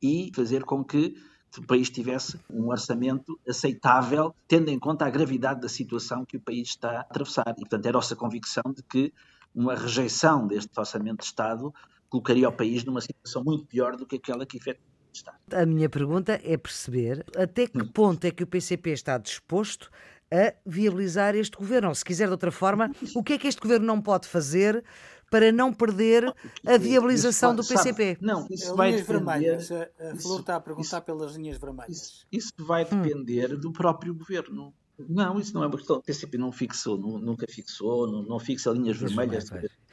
[0.00, 1.14] e fazer com que
[1.60, 6.40] o país tivesse um orçamento aceitável, tendo em conta a gravidade da situação que o
[6.40, 7.54] país está a atravessar.
[7.56, 9.12] E, portanto, é a nossa convicção de que
[9.54, 11.72] uma rejeição deste orçamento de Estado
[12.08, 15.34] colocaria o país numa situação muito pior do que aquela que efetivamente está.
[15.52, 19.90] A minha pergunta é perceber até que ponto é que o PCP está disposto
[20.32, 21.88] a viabilizar este governo.
[21.88, 24.84] Ou, se quiser de outra forma, o que é que este governo não pode fazer
[25.34, 26.32] para não perder
[26.64, 28.18] a viabilização do PCP?
[28.20, 29.24] Não, isso é vai linhas depender...
[29.24, 29.72] vermelhas.
[29.72, 31.88] A Flor está a perguntar isso, pelas linhas vermelhas.
[31.90, 33.02] Isso, isso vai hum.
[33.02, 33.58] depender hum.
[33.58, 34.72] do próprio governo.
[34.98, 35.96] Não, isso não é uma questão.
[35.96, 39.50] O PCP não fixou, nunca fixou, não, não fixa linhas vermelhas.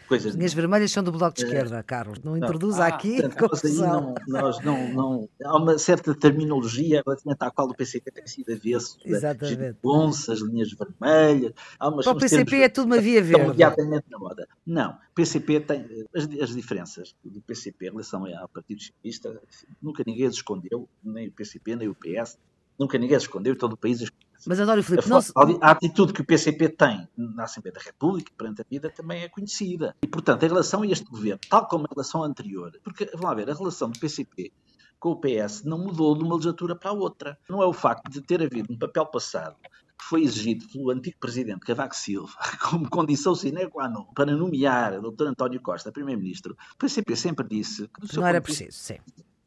[0.08, 1.84] Coisas linhas vermelhas são do Bloco de Esquerda, é.
[1.84, 2.20] Carlos.
[2.20, 3.64] Não introduza ah, aqui portanto.
[3.76, 8.52] Não, nós não, não, há uma certa terminologia relativamente à qual o PCP tem sido
[8.52, 8.98] avesso.
[9.06, 9.78] Exatamente.
[9.84, 11.54] Onças, linhas vermelhas.
[11.80, 13.46] Há umas, Para o PCP é tudo uma via verde.
[13.46, 14.48] imediatamente na moda.
[14.66, 19.42] Não, o PCP tem as, as diferenças do PCP em relação ao Partido Socialista.
[19.82, 22.38] Nunca ninguém as escondeu, nem o PCP, nem o PS.
[22.78, 24.10] Nunca ninguém as escondeu, todo o país as
[24.46, 28.62] mas António Filipe, a, a atitude que o PCP tem na Assembleia da República perante
[28.62, 29.96] a vida também é conhecida.
[30.02, 33.34] E, portanto, em relação a este governo, tal como em relação anterior, porque, vamos lá
[33.34, 34.52] ver, a relação do PCP
[35.00, 37.38] com o PS não mudou de uma legislatura para a outra.
[37.50, 39.56] Não é o facto de ter havido um papel passado
[39.98, 42.34] que foi exigido pelo antigo presidente Cavaco Silva
[42.70, 45.28] como condição sine qua non para nomear o Dr.
[45.28, 46.56] António Costa primeiro-ministro.
[46.74, 48.98] O PCP sempre disse que não era preciso, sim.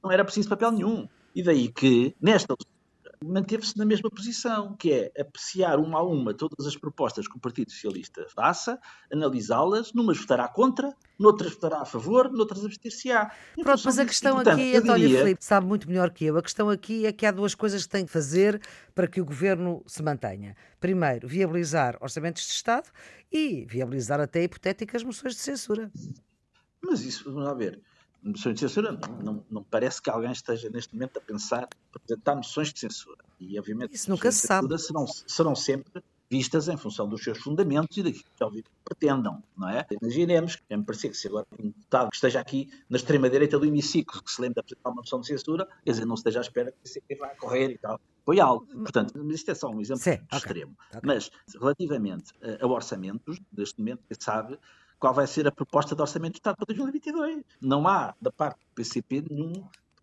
[0.02, 1.08] não era preciso papel nenhum.
[1.34, 2.54] E daí que, nesta
[3.24, 7.40] manteve-se na mesma posição, que é apreciar uma a uma todas as propostas que o
[7.40, 8.78] Partido Socialista faça,
[9.12, 13.30] analisá-las, numas votará contra, noutras votará a favor, noutras abster-se-á.
[13.62, 15.18] Pronto, mas a questão aqui, António diria...
[15.20, 17.88] Filipe, sabe muito melhor que eu, a questão aqui é que há duas coisas que
[17.88, 18.60] tem que fazer
[18.94, 20.56] para que o governo se mantenha.
[20.78, 22.90] Primeiro, viabilizar orçamentos de Estado
[23.32, 25.90] e viabilizar até hipotéticas moções de censura.
[26.82, 27.80] Mas isso, vamos lá ver
[28.24, 32.34] moções de censura, não, não, não, parece que alguém esteja neste momento a pensar apresentar
[32.34, 33.24] moções de censura.
[33.38, 34.78] E, obviamente, Isso nunca se sabe.
[34.78, 39.68] Serão, serão sempre vistas em função dos seus fundamentos e daquilo que obviamente pretendam, não
[39.68, 39.86] é?
[40.02, 44.22] Imaginemos, me parecer que se agora um deputado que esteja aqui na extrema-direita do hemiciclo,
[44.22, 46.72] que se lembra de apresentar uma moção de censura, quer dizer, não esteja à espera
[46.72, 48.00] que esse vá correr e tal.
[48.24, 48.66] Foi algo.
[48.66, 50.76] Portanto, isto é só um exemplo Sim, extremo.
[50.88, 51.00] Okay.
[51.04, 54.58] Mas, relativamente a, a orçamentos, neste momento, quem sabe,
[55.04, 57.44] qual vai ser a proposta de orçamento do Estado para 2022.
[57.60, 59.52] Não há, da parte do PCP, nenhum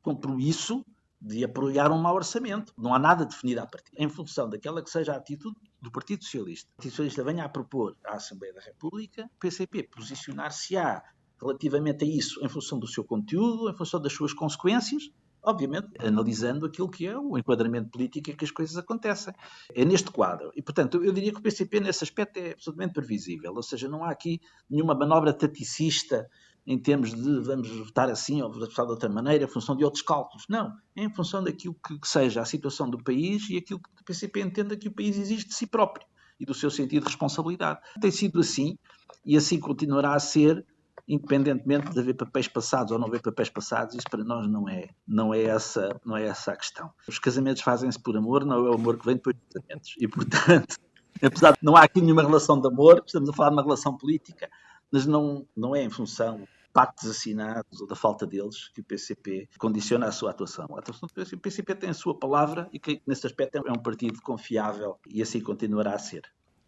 [0.03, 0.85] compromisso
[1.19, 2.71] de apoiar um mau orçamento.
[2.77, 3.91] Não há nada definido a partir.
[3.97, 6.69] Em função daquela que seja a atitude do Partido Socialista.
[6.73, 11.01] O Partido Socialista venha a propor à Assembleia da República, o PCP posicionar-se-á
[11.41, 15.09] relativamente a isso em função do seu conteúdo, em função das suas consequências,
[15.43, 19.33] obviamente, analisando aquilo que é o enquadramento político em que as coisas acontecem.
[19.73, 20.51] É neste quadro.
[20.55, 23.53] E, portanto, eu diria que o PCP, nesse aspecto, é absolutamente previsível.
[23.53, 24.39] Ou seja, não há aqui
[24.69, 26.29] nenhuma manobra taticista
[26.65, 30.03] em termos de vamos votar assim ou votar de outra maneira, em função de outros
[30.03, 30.45] cálculos.
[30.47, 30.71] Não.
[30.95, 34.41] É em função daquilo que seja a situação do país e aquilo que o PCP
[34.41, 36.05] entenda que o país existe de si próprio
[36.39, 37.79] e do seu sentido de responsabilidade.
[37.99, 38.77] Tem sido assim
[39.25, 40.65] e assim continuará a ser
[41.11, 44.87] independentemente de haver papéis passados ou não haver papéis passados, isso para nós não é,
[45.05, 46.89] não é, essa, não é essa a questão.
[47.05, 49.93] Os casamentos fazem-se por amor, não é o amor que vem depois dos casamentos.
[49.99, 50.77] E, portanto,
[51.21, 53.97] apesar de não há aqui nenhuma relação de amor, estamos a falar de uma relação
[53.97, 54.49] política,
[54.89, 58.83] mas não, não é em função de pactos assinados ou da falta deles que o
[58.83, 60.65] PCP condiciona a sua atuação.
[60.77, 63.71] A atuação do PCP, o PCP tem a sua palavra e que, nesse aspecto, é
[63.71, 66.21] um partido confiável e assim continuará a ser.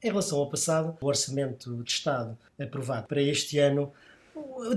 [0.03, 3.93] Em relação ao passado, o Orçamento de Estado aprovado para este ano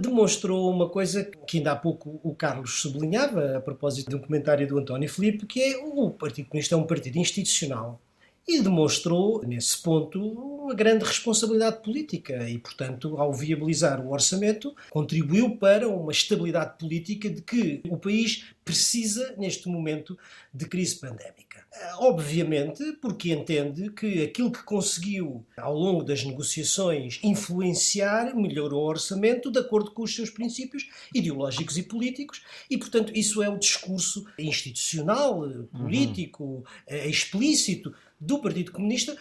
[0.01, 4.67] demonstrou uma coisa que ainda há pouco o Carlos sublinhava a propósito de um comentário
[4.67, 8.01] do António Filipe, que é o Partido Comunista é um partido institucional
[8.47, 10.21] e demonstrou, nesse ponto,
[10.67, 17.29] uma grande responsabilidade política e, portanto, ao viabilizar o orçamento, contribuiu para uma estabilidade política
[17.29, 20.19] de que o país precisa neste momento
[20.53, 21.65] de crise pandémica.
[21.99, 29.53] Obviamente, porque entende que aquilo que conseguiu ao longo das negociações influenciar melhorou o orçamento
[29.53, 34.27] de acordo com os seus princípios ideológicos e políticos, e portanto isso é o discurso
[34.39, 36.97] institucional, político, uhum.
[37.09, 39.17] explícito do Partido Comunista,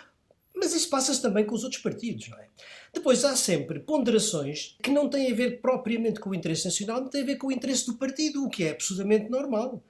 [0.56, 2.48] mas isso passa-se também com os outros partidos, não é?
[2.94, 7.12] Depois há sempre ponderações que não têm a ver propriamente com o interesse nacional, mas
[7.12, 9.84] têm a ver com o interesse do partido, o que é absolutamente normal.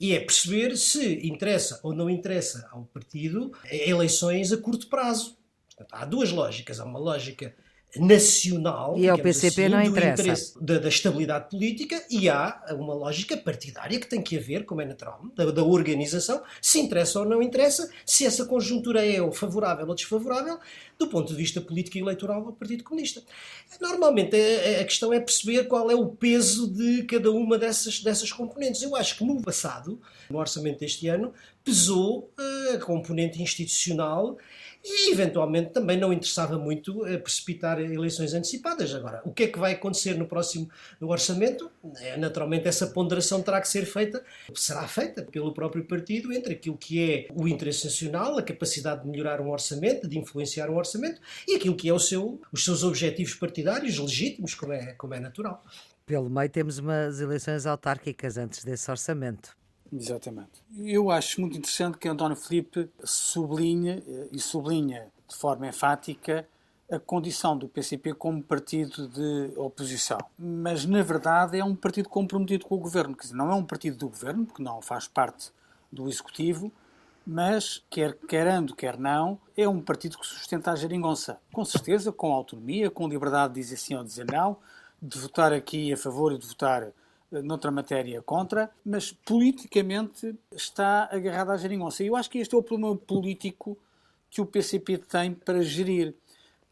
[0.00, 5.36] E é perceber se interessa ou não interessa ao partido eleições a curto prazo.
[5.66, 6.80] Portanto, há duas lógicas.
[6.80, 7.54] Há uma lógica
[7.96, 13.36] nacional e ao PCP assim, não interessa da, da, estabilidade política e há uma lógica
[13.36, 17.42] partidária que tem que haver, como é natural, da, da, organização, se interessa ou não
[17.42, 20.58] interessa, se essa conjuntura é favorável ou desfavorável,
[20.98, 23.22] do ponto de vista político e eleitoral ao Partido Comunista.
[23.80, 28.30] Normalmente a, a questão é perceber qual é o peso de cada uma dessas, dessas
[28.30, 28.82] componentes.
[28.82, 31.32] Eu acho que no passado, no orçamento deste ano,
[31.64, 34.36] pesou eh, a componente institucional
[34.84, 38.94] e eventualmente também não interessava muito eh, precipitar eleições antecipadas.
[38.94, 40.68] Agora, o que é que vai acontecer no próximo
[41.00, 41.70] no orçamento?
[42.00, 44.24] É, naturalmente, essa ponderação terá que ser feita,
[44.54, 49.08] será feita pelo próprio partido entre aquilo que é o interesse nacional, a capacidade de
[49.08, 53.34] melhorar um orçamento, de influenciar um orçamento, e aquilo que é seu, os seus objetivos
[53.34, 55.64] partidários legítimos, como é, como é natural.
[56.06, 59.57] Pelo meio, temos umas eleições autárquicas antes desse orçamento.
[59.92, 60.62] Exatamente.
[60.78, 66.46] Eu acho muito interessante que António Filipe sublinhe, eh, e sublinha de forma enfática,
[66.90, 70.18] a condição do PCP como partido de oposição.
[70.38, 73.14] Mas, na verdade, é um partido comprometido com o governo.
[73.14, 75.50] Quer dizer, não é um partido do governo, porque não faz parte
[75.92, 76.72] do executivo,
[77.26, 81.38] mas, quer querendo, quer não, é um partido que sustenta a geringonça.
[81.52, 84.56] Com certeza, com autonomia, com liberdade de dizer sim ou dizer não,
[85.00, 86.88] de votar aqui a favor e de votar
[87.30, 92.02] noutra matéria contra, mas politicamente está agarrado à geringonça.
[92.02, 93.78] E eu acho que este é o problema político
[94.30, 96.14] que o PCP tem para gerir.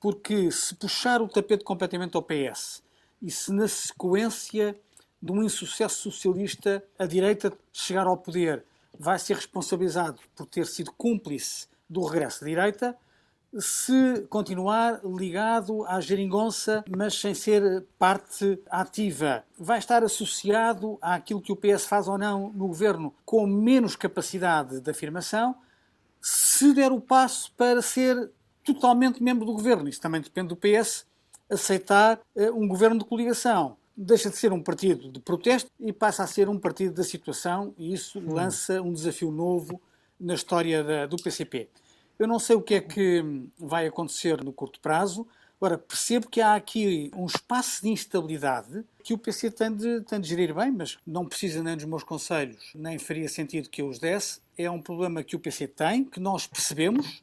[0.01, 2.83] Porque se puxar o tapete completamente ao PS
[3.21, 4.79] e se na sequência
[5.21, 8.65] de um insucesso socialista a direita chegar ao poder
[8.99, 12.97] vai ser responsabilizado por ter sido cúmplice do regresso da direita,
[13.59, 21.53] se continuar ligado à geringonça, mas sem ser parte ativa, vai estar associado àquilo que
[21.53, 25.57] o PS faz ou não no governo, com menos capacidade de afirmação,
[26.21, 28.31] se der o passo para ser
[28.65, 29.89] totalmente membro do governo.
[29.89, 31.07] Isso também depende do PS
[31.49, 33.77] aceitar uh, um governo de coligação.
[33.97, 37.73] Deixa de ser um partido de protesto e passa a ser um partido da situação,
[37.79, 38.35] e isso hum.
[38.35, 39.81] lança um desafio novo
[40.19, 41.69] na história da, do PCP.
[42.19, 43.25] Eu não sei o que é que
[43.59, 45.27] vai acontecer no curto prazo.
[45.61, 50.21] Agora, percebo que há aqui um espaço de instabilidade que o PC tem de, tem
[50.21, 53.89] de gerir bem, mas não precisa nem dos meus conselhos, nem faria sentido que eu
[53.89, 54.41] os desse.
[54.57, 57.23] É um problema que o PC tem, que nós percebemos,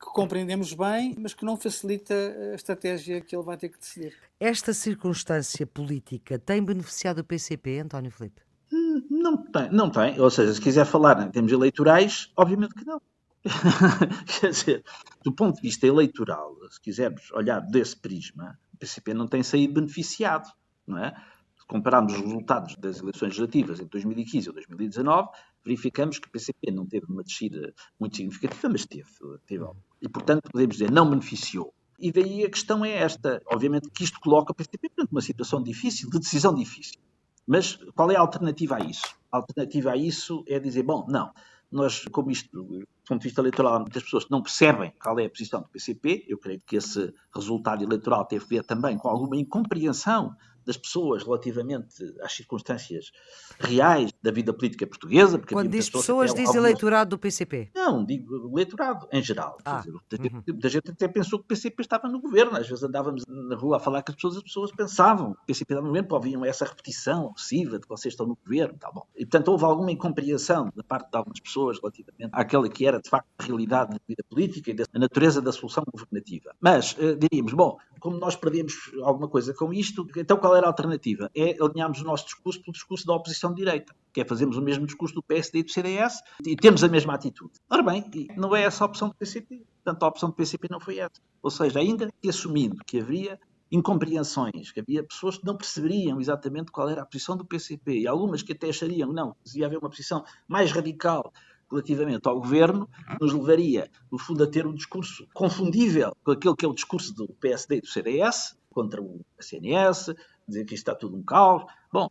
[0.00, 2.14] que compreendemos bem, mas que não facilita
[2.52, 4.14] a estratégia que ele vai ter que decidir.
[4.38, 8.42] Esta circunstância política tem beneficiado o PCP, António Filipe?
[8.72, 10.20] Hum, não tem, não tem.
[10.20, 13.00] Ou seja, se quiser falar em termos eleitorais, obviamente que não.
[14.40, 14.84] Quer dizer,
[15.24, 19.74] do ponto de vista eleitoral, se quisermos olhar desse prisma, o PCP não tem saído
[19.74, 20.48] beneficiado,
[20.86, 21.12] não é?
[21.56, 25.28] Se compararmos os resultados das eleições legislativas em 2015 ou 2019,
[25.64, 29.08] verificamos que o PCP não teve uma descida muito significativa, mas teve,
[29.46, 29.64] teve
[30.00, 31.72] e, portanto, podemos dizer, não beneficiou.
[31.98, 33.40] E daí a questão é esta.
[33.46, 37.00] Obviamente que isto coloca o PCP perante uma situação difícil, de decisão difícil.
[37.46, 39.16] Mas qual é a alternativa a isso?
[39.30, 41.32] A alternativa a isso é dizer, bom, não,
[41.72, 45.30] nós, como isto, do ponto de vista eleitoral, muitas pessoas não percebem qual é a
[45.30, 46.26] posição do PCP.
[46.28, 51.22] Eu creio que esse resultado eleitoral teve a ver também com alguma incompreensão das pessoas
[51.22, 53.12] relativamente às circunstâncias
[53.58, 55.38] reais da vida política portuguesa.
[55.38, 56.64] Quando diz pessoas, diz algumas...
[56.64, 57.70] eleitorado do PCP?
[57.74, 59.58] Não, digo eleitorado em geral.
[59.64, 59.78] Ah.
[59.78, 60.00] Dizer, uhum.
[60.10, 62.56] gente, muita, gente, até pensou que o PCP estava no governo.
[62.56, 65.46] Às vezes andávamos na rua a falar com as pessoas, as pessoas pensavam que o
[65.46, 68.76] PCP estava no governo, porque ouviam essa repetição obsessiva de que vocês estão no governo.
[68.78, 69.06] Tá bom.
[69.16, 73.08] E, portanto, houve alguma incompreensão da parte de algumas pessoas relativamente àquela que era, de
[73.08, 76.54] facto, a realidade da vida política e da natureza da solução governativa.
[76.60, 80.68] Mas, uh, diríamos, bom, como nós perdemos alguma coisa com isto, então qual era a
[80.68, 81.30] alternativa?
[81.34, 84.86] É alinharmos o nosso discurso pelo discurso da oposição direita, que é fazermos o mesmo
[84.86, 87.52] discurso do PSD e do CDS e temos a mesma atitude.
[87.68, 88.04] Ora bem,
[88.36, 89.64] não é essa a opção do PCP.
[89.84, 91.20] Portanto, a opção do PCP não foi essa.
[91.42, 93.38] Ou seja, ainda que assumindo que haveria
[93.70, 98.06] incompreensões, que havia pessoas que não perceberiam exatamente qual era a posição do PCP e
[98.06, 101.32] algumas que até achariam, não, devia haver uma posição mais radical
[101.70, 102.86] relativamente ao governo,
[103.18, 107.14] nos levaria, no fundo, a ter um discurso confundível com aquele que é o discurso
[107.14, 110.14] do PSD e do CDS, contra o CNS,
[110.52, 111.64] dizer que isto está tudo um caos.
[111.92, 112.08] Bom,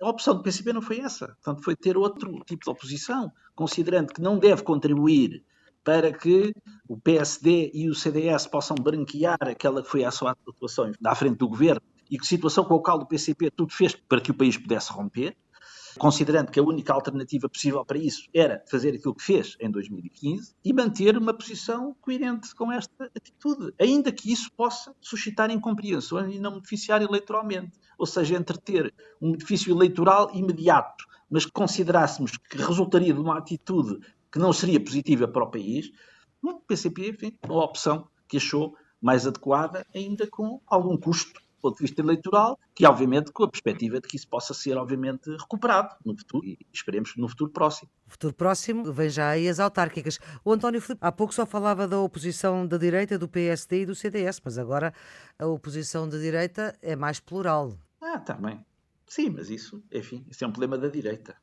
[0.00, 1.28] a opção do PCP não foi essa.
[1.28, 5.42] Portanto, foi ter outro tipo de oposição, considerando que não deve contribuir
[5.82, 6.52] para que
[6.86, 11.38] o PSD e o CDS possam branquear aquela que foi a sua atuação à frente
[11.38, 14.34] do governo e que situação com a qual o PCP tudo fez para que o
[14.34, 15.34] país pudesse romper
[15.98, 20.54] considerando que a única alternativa possível para isso era fazer aquilo que fez em 2015
[20.64, 26.38] e manter uma posição coerente com esta atitude, ainda que isso possa suscitar incompreensões e
[26.38, 33.12] não beneficiar eleitoralmente, ou seja, entreter um benefício eleitoral imediato, mas que considerássemos que resultaria
[33.12, 33.98] de uma atitude
[34.32, 35.90] que não seria positiva para o país,
[36.42, 41.84] o PCP, enfim, uma opção que achou mais adequada, ainda com algum custo ponto de
[41.84, 46.16] vista eleitoral, que obviamente com a perspectiva de que isso possa ser obviamente recuperado no
[46.16, 47.90] futuro e esperemos no futuro próximo.
[48.06, 50.18] No futuro próximo vem já aí as autárquicas.
[50.44, 53.94] O António Filipe há pouco só falava da oposição da direita, do PSD e do
[53.94, 54.92] CDS, mas agora
[55.38, 57.76] a oposição da direita é mais plural.
[58.00, 58.64] Ah, também.
[59.06, 61.36] Sim, mas isso, enfim, isso é um problema da direita.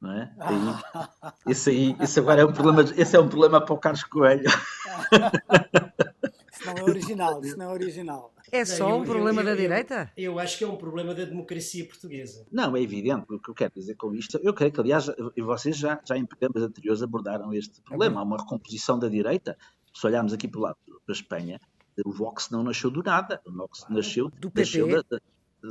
[0.00, 0.30] Não é?
[0.38, 0.54] Aí,
[1.48, 4.50] esse, aí, esse agora é um problema, esse é um problema para o Carlos Coelho.
[6.64, 8.34] Não é original, isso não é original.
[8.50, 10.12] É só eu, um problema eu, eu, da direita?
[10.16, 12.46] Eu acho que é um problema da democracia portuguesa.
[12.50, 13.26] Não, é evidente.
[13.28, 15.06] O que eu quero dizer com isto, eu creio que, aliás,
[15.36, 18.20] vocês já, já em programas anteriores abordaram este problema.
[18.20, 19.56] Há uma recomposição da direita.
[19.92, 21.60] Se olharmos aqui para o lado da Espanha,
[22.04, 23.40] o Vox não nasceu do nada.
[23.46, 25.20] O Vox nasceu, do nasceu da,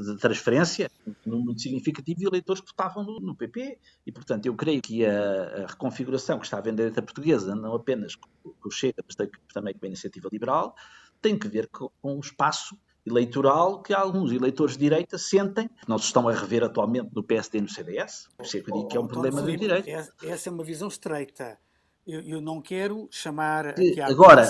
[0.01, 0.89] de transferência
[1.25, 3.77] muito significativo de eleitores que votavam no, no, PP.
[4.05, 7.55] E, portanto, eu creio que a, a reconfiguração que está a vender a direita portuguesa,
[7.55, 8.29] não apenas com,
[8.63, 9.15] o Chega, mas
[9.53, 10.75] também com a iniciativa liberal,
[11.21, 15.97] tem que ver com, com o espaço eleitoral que alguns eleitores de direita sentem não
[15.97, 18.29] se estão a rever atualmente no PSD e no CDS.
[18.35, 20.13] Por isso é que eu digo que é um problema da direita.
[20.23, 21.57] Essa é uma visão estreita.
[22.07, 24.45] Eu, eu não quero chamar aqui a Agora,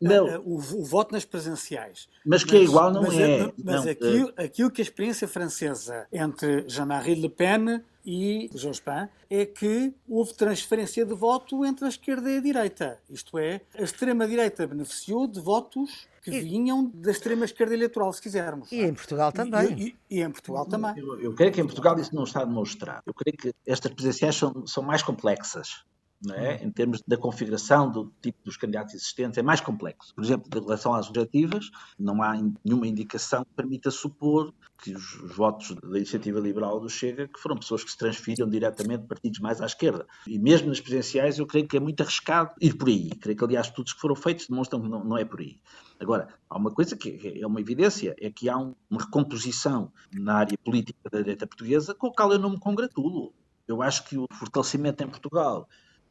[0.00, 0.40] não.
[0.40, 2.08] O, o, voto nas presenciais.
[2.24, 3.52] Mas que é igual não mas, é.
[3.62, 4.44] Mas não, aquilo, é.
[4.44, 11.04] aquilo que a experiência francesa entre Jean-Marie Le Pen e Jospin é que houve transferência
[11.04, 12.98] de voto entre a esquerda e a direita.
[13.10, 16.40] Isto é, a extrema-direita beneficiou de votos que e...
[16.40, 18.70] vinham da extrema-esquerda eleitoral, se quisermos.
[18.70, 19.72] E em Portugal também.
[19.72, 20.96] E, e, e em Portugal também.
[20.96, 23.02] Eu, eu, creio que em Portugal isso não está demonstrado.
[23.06, 25.84] Eu creio que estas presenciais são, são mais complexas
[26.32, 26.64] é?
[26.64, 30.14] em termos da configuração do tipo dos candidatos existentes, é mais complexo.
[30.14, 34.52] Por exemplo, em relação às legislativas, não há nenhuma indicação que permita supor
[34.82, 38.48] que os, os, votos da iniciativa liberal do Chega que foram pessoas que se transferiram
[38.48, 40.06] diretamente de partidos mais à esquerda.
[40.26, 43.10] E mesmo nas presidenciais, eu creio que é muito arriscado ir por aí.
[43.10, 45.60] Creio que, aliás, estudos que foram feitos demonstram que não, não é por aí.
[45.98, 50.34] Agora, há uma coisa que é uma evidência, é que há um, uma recomposição na
[50.34, 53.34] área política da direita portuguesa com a qual eu não me congratulo.
[53.66, 55.66] Eu acho que o fortalecimento em Portugal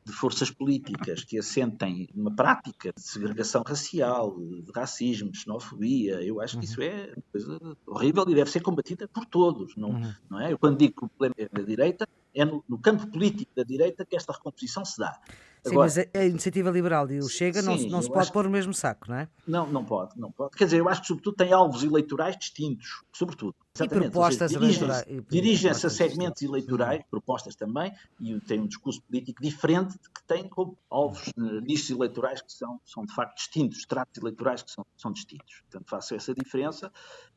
[0.06, 6.40] de forças políticas que assentem uma prática de segregação racial, de racismo, de xenofobia, eu
[6.40, 6.88] acho que isso uhum.
[6.88, 9.76] é uma coisa horrível e deve ser combatida por todos.
[9.76, 10.14] Não, uhum.
[10.30, 10.54] não é?
[10.54, 13.64] Eu quando digo que o problema é da direita, é no, no campo político da
[13.64, 15.20] direita que esta recomposição se dá.
[15.66, 18.44] Sim, Agora, mas a iniciativa liberal e o Chega sim, não, não se pode pôr
[18.44, 19.28] no mesmo saco, não é?
[19.48, 20.56] Não, não pode, não pode.
[20.56, 23.56] Quer dizer, eu acho que sobretudo tem alvos eleitorais distintos, sobretudo.
[23.76, 24.08] Exatamente.
[24.08, 27.92] E propostas dirigem-se dirigem a segmentos eleitorais, propostas também,
[28.22, 33.04] e tem um discurso político diferente que tem como alvos nichos eleitorais que são, são
[33.04, 35.62] de facto distintos, tratos eleitorais que são, são distintos.
[35.62, 36.92] Portanto, faço essa diferença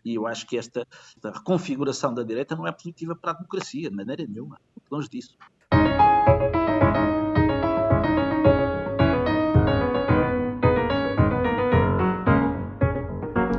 [0.04, 3.88] e eu acho que esta, esta reconfiguração da direita não é positiva para a democracia,
[3.88, 4.60] de maneira nenhuma.
[4.90, 5.34] Longe disso.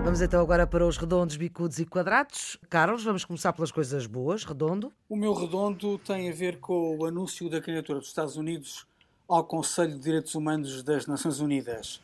[0.10, 2.58] Vamos então agora para os redondos, bicudos e quadrados.
[2.68, 4.44] Carlos, vamos começar pelas coisas boas.
[4.44, 4.92] Redondo.
[5.08, 8.88] O meu redondo tem a ver com o anúncio da candidatura dos Estados Unidos
[9.28, 12.02] ao Conselho de Direitos Humanos das Nações Unidas.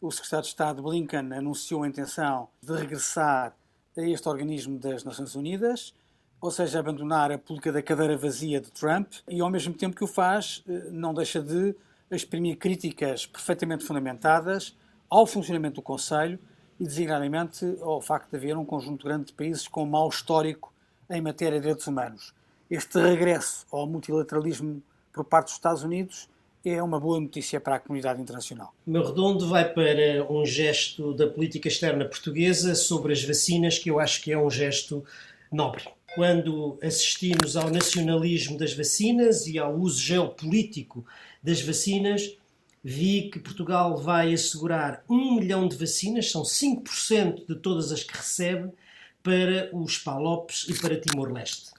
[0.00, 3.54] O secretário de Estado Blinken anunciou a intenção de regressar
[3.96, 5.94] a este organismo das Nações Unidas,
[6.40, 10.02] ou seja, abandonar a política da cadeira vazia de Trump, e ao mesmo tempo que
[10.02, 11.72] o faz, eh, não deixa de
[12.10, 14.76] exprimir críticas perfeitamente fundamentadas
[15.08, 16.36] ao funcionamento do Conselho
[16.78, 20.72] e, designadamente, ao facto de haver um conjunto grande de países com mau histórico
[21.10, 22.34] em matéria de direitos humanos.
[22.70, 26.28] Este regresso ao multilateralismo por parte dos Estados Unidos
[26.64, 28.74] é uma boa notícia para a comunidade internacional.
[28.86, 34.00] Meu redondo vai para um gesto da política externa portuguesa sobre as vacinas, que eu
[34.00, 35.04] acho que é um gesto
[35.52, 35.84] nobre.
[36.14, 41.04] Quando assistimos ao nacionalismo das vacinas e ao uso geopolítico
[41.42, 42.34] das vacinas,
[42.84, 48.14] vi que Portugal vai assegurar um milhão de vacinas, são 5% de todas as que
[48.14, 48.70] recebe,
[49.22, 51.70] para os PALOPs e para Timor-Leste.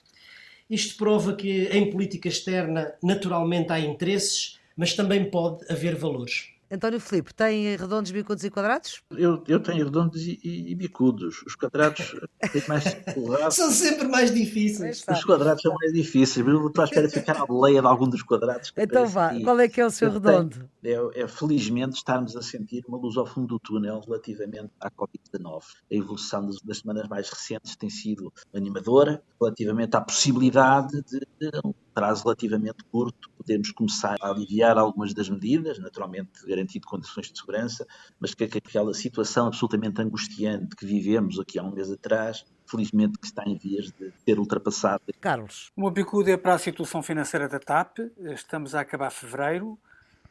[0.68, 6.55] Isto prova que em política externa, naturalmente, há interesses, mas também pode haver valores.
[6.70, 9.02] António Filipe, tem redondos, bicudos e quadrados?
[9.12, 11.44] Eu, eu tenho redondos e, e, e bicudos.
[11.46, 12.16] Os quadrados
[12.52, 13.56] têm mais dificuldade.
[13.56, 15.06] São sempre mais difíceis.
[15.08, 16.46] Os quadrados são mais difíceis.
[16.46, 18.74] Mas eu estou à espera de ficar à boleia de algum dos quadrados.
[18.76, 19.44] Então vá, que...
[19.44, 20.68] qual é que é o seu redondo?
[20.84, 25.62] É, é, felizmente estarmos a sentir uma luz ao fundo do túnel relativamente à Covid-19.
[25.92, 31.52] A evolução das, das, semanas mais recentes tem sido animadora relativamente à possibilidade de, de
[31.96, 37.88] prazo relativamente curto, podemos começar a aliviar algumas das medidas, naturalmente garantido condições de segurança,
[38.20, 43.26] mas que aquela situação absolutamente angustiante que vivemos aqui há um mês atrás, felizmente que
[43.26, 45.02] está em vias de ser ultrapassada.
[45.22, 45.72] Carlos.
[45.76, 48.00] Uma bicuda é para a situação financeira da TAP.
[48.20, 49.80] Estamos a acabar fevereiro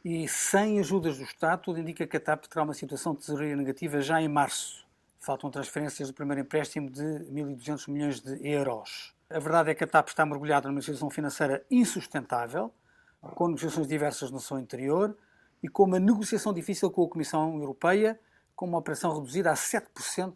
[0.03, 3.55] e sem ajudas do Estado, tudo indica que a TAP terá uma situação de tesouraria
[3.55, 4.85] negativa já em março.
[5.17, 9.14] Faltam transferências do primeiro empréstimo de 1.200 milhões de euros.
[9.27, 12.71] A verdade é que a TAP está mergulhada numa situação financeira insustentável,
[13.19, 15.17] com negociações diversas no seu interior,
[15.63, 18.19] e com uma negociação difícil com a Comissão Europeia,
[18.55, 20.35] com uma operação reduzida a 7%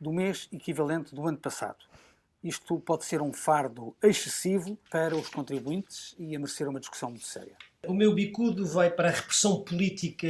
[0.00, 1.84] do mês equivalente do ano passado.
[2.44, 7.26] Isto pode ser um fardo excessivo para os contribuintes e a merecer uma discussão muito
[7.26, 7.56] séria.
[7.86, 10.28] O meu bicudo vai para a repressão política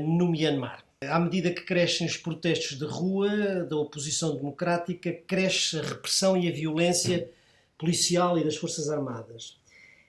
[0.00, 0.84] no Myanmar.
[1.08, 6.48] À medida que crescem os protestos de rua da oposição democrática, cresce a repressão e
[6.48, 7.30] a violência
[7.76, 9.56] policial e das Forças Armadas.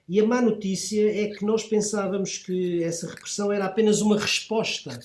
[0.08, 5.00] E a má notícia é que nós pensávamos que essa repressão era apenas uma resposta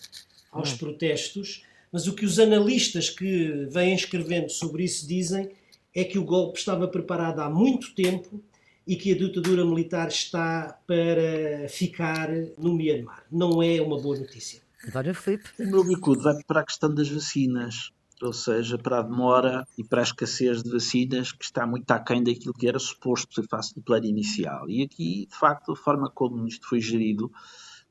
[0.52, 0.78] aos hum.
[0.78, 5.50] protestos, mas o que os analistas que vêm escrevendo sobre isso dizem
[5.96, 8.42] é que o golpe estava preparado há muito tempo
[8.86, 13.24] e que a ditadura militar está para ficar no Myanmar.
[13.32, 14.62] Não é uma boa notícia.
[14.88, 15.50] António Filipe.
[15.60, 19.84] O meu bicudo vai para a questão das vacinas ou seja, para a demora e
[19.84, 23.74] para a escassez de vacinas, que está muito aquém daquilo que era suposto ser face
[23.74, 24.70] do plano inicial.
[24.70, 27.32] E aqui, de facto, a forma como isto foi gerido,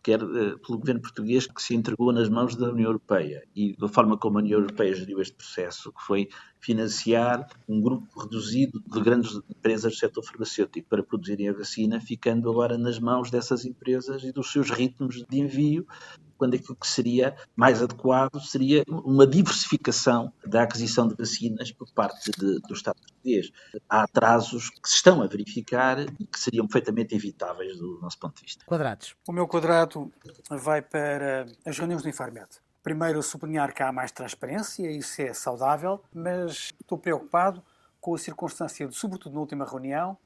[0.03, 3.89] quer uh, pelo governo português, que se entregou nas mãos da União Europeia, e da
[3.89, 6.29] forma como a União Europeia geriu este processo, que foi
[6.61, 12.51] financiar um grupo reduzido de grandes empresas do setor farmacêutico para produzirem a vacina, ficando
[12.51, 15.87] agora nas mãos dessas empresas e dos seus ritmos de envio,
[16.39, 22.31] quando aquilo que seria mais adequado seria uma diversificação da aquisição de vacinas por parte
[22.31, 23.51] de, do Estado português.
[23.89, 28.37] Há atrasos que se estão a verificar e que seriam perfeitamente evitáveis do nosso ponto
[28.37, 28.65] de vista.
[28.65, 29.17] Quadrados.
[29.29, 30.13] O meu quadrado
[30.49, 32.49] vai para as reuniões do Infarmed.
[32.83, 37.63] Primeiro, sublinhar que há mais transparência, isso é saudável, mas estou preocupado
[38.01, 40.17] com a circunstância de, sobretudo na última reunião,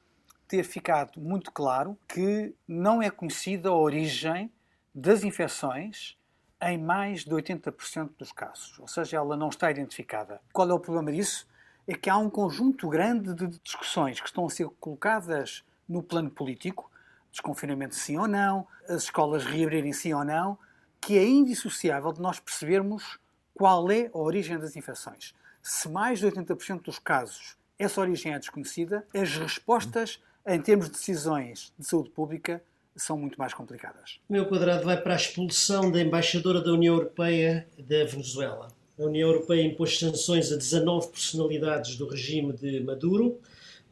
[0.47, 4.53] ter ficado muito claro que não é conhecida a origem
[4.95, 6.17] das infecções
[6.61, 10.41] em mais de 80% dos casos, ou seja, ela não está identificada.
[10.53, 11.49] Qual é o problema disso?
[11.89, 16.31] É que há um conjunto grande de discussões que estão a ser colocadas no plano
[16.31, 16.91] político,
[17.33, 20.57] desconfinamento sim ou não, as escolas reabrirem sim ou não,
[21.03, 23.19] que é indissociável de nós percebermos
[23.53, 25.35] qual é a origem das infecções.
[25.61, 30.93] Se mais de 80% dos casos essa origem é desconhecida, as respostas em termos de
[30.93, 32.63] decisões de saúde pública
[32.95, 34.21] são muito mais complicadas.
[34.29, 38.69] O meu quadrado vai para a expulsão da embaixadora da União Europeia da Venezuela.
[38.99, 43.41] A União Europeia impôs sanções a 19 personalidades do regime de Maduro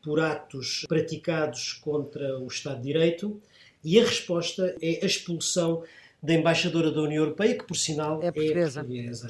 [0.02, 3.40] por atos praticados contra o Estado de Direito
[3.82, 5.82] e a resposta é a expulsão
[6.22, 8.80] da embaixadora da União Europeia, que por sinal é portuguesa.
[8.80, 9.28] É portuguesa.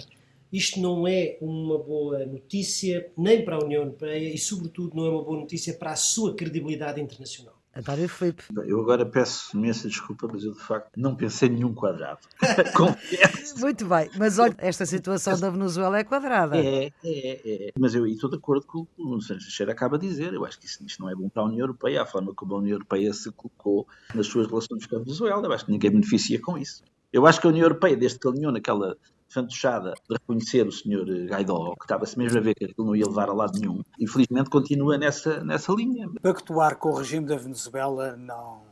[0.52, 5.10] Isto não é uma boa notícia nem para a União Europeia e, sobretudo, não é
[5.10, 7.59] uma boa notícia para a sua credibilidade internacional.
[7.80, 8.44] António Filipe.
[8.66, 12.20] Eu agora peço imensa desculpa, mas eu de facto não pensei em nenhum quadrado.
[13.58, 16.56] Muito bem, mas olha, esta situação da Venezuela é quadrada.
[16.56, 17.72] É, é, é.
[17.78, 19.18] Mas eu estou de acordo com o que o.
[19.18, 20.32] Teixeira acaba de dizer.
[20.34, 22.54] Eu acho que isso, isto não é bom para a União Europeia, a forma como
[22.54, 25.46] a União Europeia se colocou nas suas relações com a Venezuela.
[25.46, 26.82] Eu acho que ninguém beneficia com isso.
[27.12, 28.96] Eu acho que a União Europeia, desde que alinhou naquela
[29.30, 31.26] fantochada de reconhecer o Sr.
[31.28, 34.50] Guaidó, que estava-se mesmo a ver que aquilo não ia levar a lado nenhum, infelizmente
[34.50, 36.10] continua nessa, nessa linha.
[36.20, 38.62] Pactuar com o regime da Venezuela não,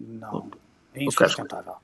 [0.00, 0.50] não
[0.94, 1.74] é insustentável.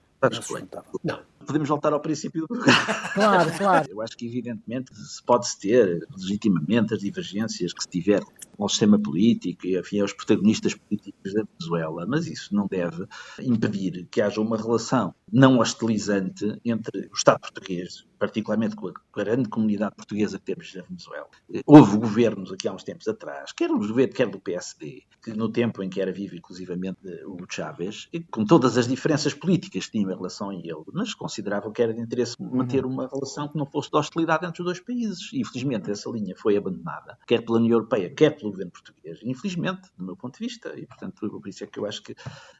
[1.05, 1.21] Não.
[1.47, 2.59] Podemos voltar ao princípio do
[3.15, 3.89] Claro, claro.
[3.91, 8.23] Eu acho que, evidentemente, se pode ter legitimamente as divergências que se tiver
[8.59, 13.07] ao sistema político e enfim, aos protagonistas políticos da Venezuela, mas isso não deve
[13.41, 19.49] impedir que haja uma relação não hostilizante entre o Estado português, particularmente com a grande
[19.49, 21.29] comunidade portuguesa que temos na Venezuela.
[21.65, 25.49] Houve governos aqui há uns tempos atrás, quer do governo, quer do PSD, que no
[25.49, 30.11] tempo em que era vivo inclusivamente o Chávez, com todas as diferenças políticas que tinham
[30.11, 33.65] em relação a ele, mas consideravam que era de interesse manter uma relação que não
[33.65, 35.33] fosse de hostilidade entre os dois países.
[35.33, 39.19] E, infelizmente, essa linha foi abandonada, quer pela União Europeia, quer pelo governo português.
[39.25, 40.79] Infelizmente, do meu ponto de vista.
[40.79, 42.15] E, portanto, por isso é que eu acho que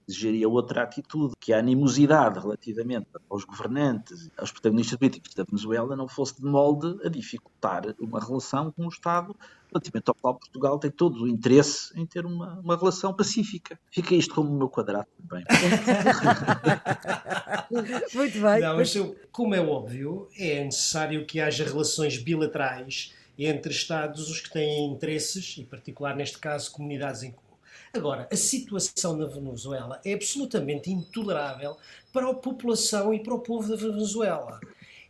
[0.07, 6.09] desejaria outra atitude, que a animosidade relativamente aos governantes, aos protagonistas políticos da Venezuela, não
[6.09, 9.37] fosse de molde a dificultar uma relação com o Estado
[9.73, 13.79] relativamente ao qual Portugal tem todo o interesse em ter uma, uma relação pacífica.
[13.91, 15.45] Fica isto como o meu quadrado também.
[18.15, 18.61] Muito bem.
[18.61, 18.95] Não, mas
[19.31, 25.57] como é óbvio, é necessário que haja relações bilaterais entre Estados, os que têm interesses,
[25.59, 27.43] e particular neste caso comunidades em comum.
[27.95, 31.77] Agora, a situação na Venezuela é absolutamente intolerável
[32.13, 34.61] para a população e para o povo da Venezuela.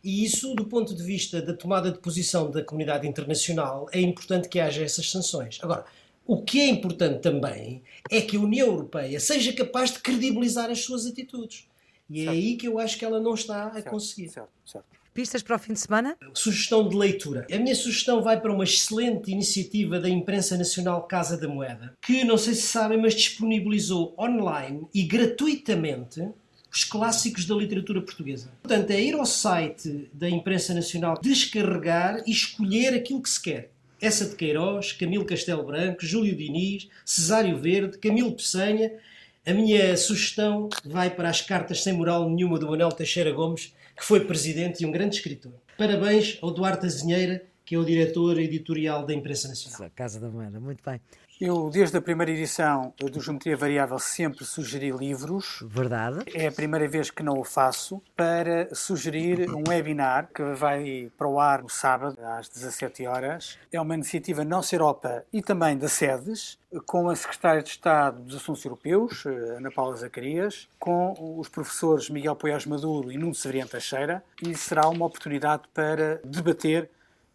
[0.03, 4.49] E isso, do ponto de vista da tomada de posição da comunidade internacional, é importante
[4.49, 5.59] que haja essas sanções.
[5.61, 5.85] Agora,
[6.25, 7.81] o que é importante também
[8.11, 11.67] é que a União Europeia seja capaz de credibilizar as suas atitudes.
[12.09, 12.35] E é certo.
[12.35, 14.29] aí que eu acho que ela não está a certo, conseguir.
[14.29, 14.85] Certo, certo.
[15.13, 16.17] Pistas para o fim de semana?
[16.33, 17.45] Sugestão de leitura.
[17.51, 22.23] A minha sugestão vai para uma excelente iniciativa da Imprensa Nacional Casa da Moeda, que
[22.23, 26.27] não sei se sabem, mas disponibilizou online e gratuitamente
[26.73, 28.49] os clássicos da literatura portuguesa.
[28.63, 33.69] Portanto, é ir ao site da Imprensa Nacional, descarregar e escolher aquilo que se quer.
[34.01, 38.91] Essa de Queiroz, Camilo Castelo Branco, Júlio Diniz, Cesário Verde, Camilo Peçanha.
[39.45, 44.03] A minha sugestão vai para as cartas sem moral nenhuma do Manuel Teixeira Gomes, que
[44.03, 45.53] foi presidente e um grande escritor.
[45.77, 49.91] Parabéns ao Duarte Azinheira, que é o diretor editorial da Imprensa Nacional.
[49.95, 50.99] Casa da Moeda, muito bem.
[51.45, 55.61] Eu, desde a primeira edição do Geometria Variável, sempre sugeri livros.
[55.67, 56.23] Verdade.
[56.33, 61.27] É a primeira vez que não o faço, para sugerir um webinar que vai para
[61.27, 63.59] o ar no sábado, às 17 horas.
[63.73, 68.37] É uma iniciativa Nossa Europa e também da SEDES, com a Secretária de Estado dos
[68.37, 74.23] Assuntos Europeus, Ana Paula Zacarias, com os professores Miguel Poiás Maduro e Nuno Severiano Teixeira,
[74.41, 76.89] e será uma oportunidade para debater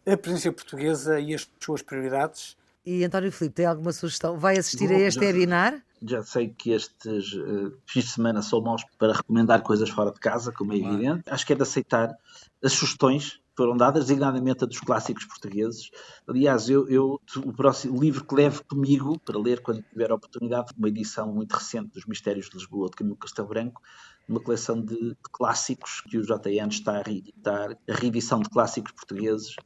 [0.06, 2.56] a presença portuguesa e as suas prioridades
[2.88, 4.38] e António Filipe, tem alguma sugestão?
[4.38, 5.82] Vai assistir Bom, a este já, webinar?
[6.00, 10.18] Já sei que estes uh, fins de semana são maus para recomendar coisas fora de
[10.18, 11.24] casa, como é evidente.
[11.26, 12.16] Acho que é de aceitar
[12.64, 15.90] as sugestões que foram dadas, designadamente a dos clássicos portugueses.
[16.26, 20.72] Aliás, eu, eu, o próximo livro que levo comigo para ler quando tiver a oportunidade,
[20.78, 23.82] uma edição muito recente dos Mistérios de Lisboa, de Camilo Castelo Branco,
[24.26, 28.92] uma coleção de, de clássicos que o JN está a reeditar, a reedição de clássicos
[28.92, 29.56] portugueses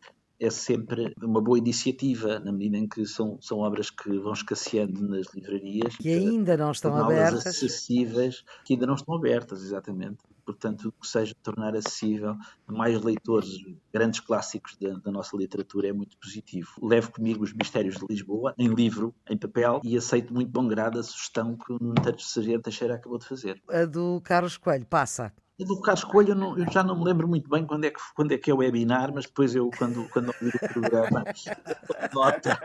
[0.42, 5.06] é sempre uma boa iniciativa, na medida em que são, são obras que vão escasseando
[5.08, 5.96] nas livrarias.
[5.96, 7.46] Que ainda não estão abertas.
[7.46, 10.18] acessíveis, que ainda não estão abertas, exatamente.
[10.44, 12.34] Portanto, que seja tornar acessível
[12.66, 13.50] a mais leitores
[13.94, 16.68] grandes clássicos da, da, nossa literatura é muito positivo.
[16.82, 20.98] Levo comigo os Mistérios de Lisboa, em livro, em papel, e aceito muito bom grado
[20.98, 23.62] a sugestão que o Nuno Sargento Teixeira acabou de fazer.
[23.68, 27.48] A do Carlos Coelho, passa do Carlos Coelho, eu, eu, já não me lembro muito
[27.48, 30.28] bem quando é que, quando é, que é o webinar, mas depois eu, quando, quando
[30.28, 31.24] ouvir o programa,
[32.12, 32.58] nota.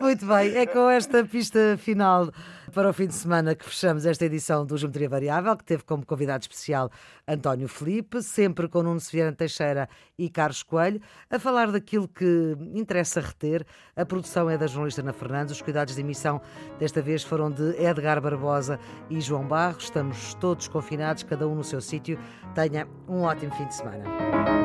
[0.00, 2.30] Muito bem, é com esta pista final
[2.72, 6.06] para o fim de semana que fechamos esta edição do Geometria Variável, que teve como
[6.06, 6.90] convidado especial
[7.26, 9.88] António Felipe, sempre com Nuno Seviana Teixeira
[10.18, 13.66] e Carlos Coelho, a falar daquilo que interessa reter.
[13.96, 16.40] A produção é da jornalista Ana Fernandes, os cuidados de emissão
[16.78, 18.78] desta vez foram de Edgar Barbosa
[19.08, 19.84] e João Barros.
[19.84, 22.18] Estamos todos confinados, cada um no seu sítio.
[22.54, 24.59] Tenha um ótimo fim de semana.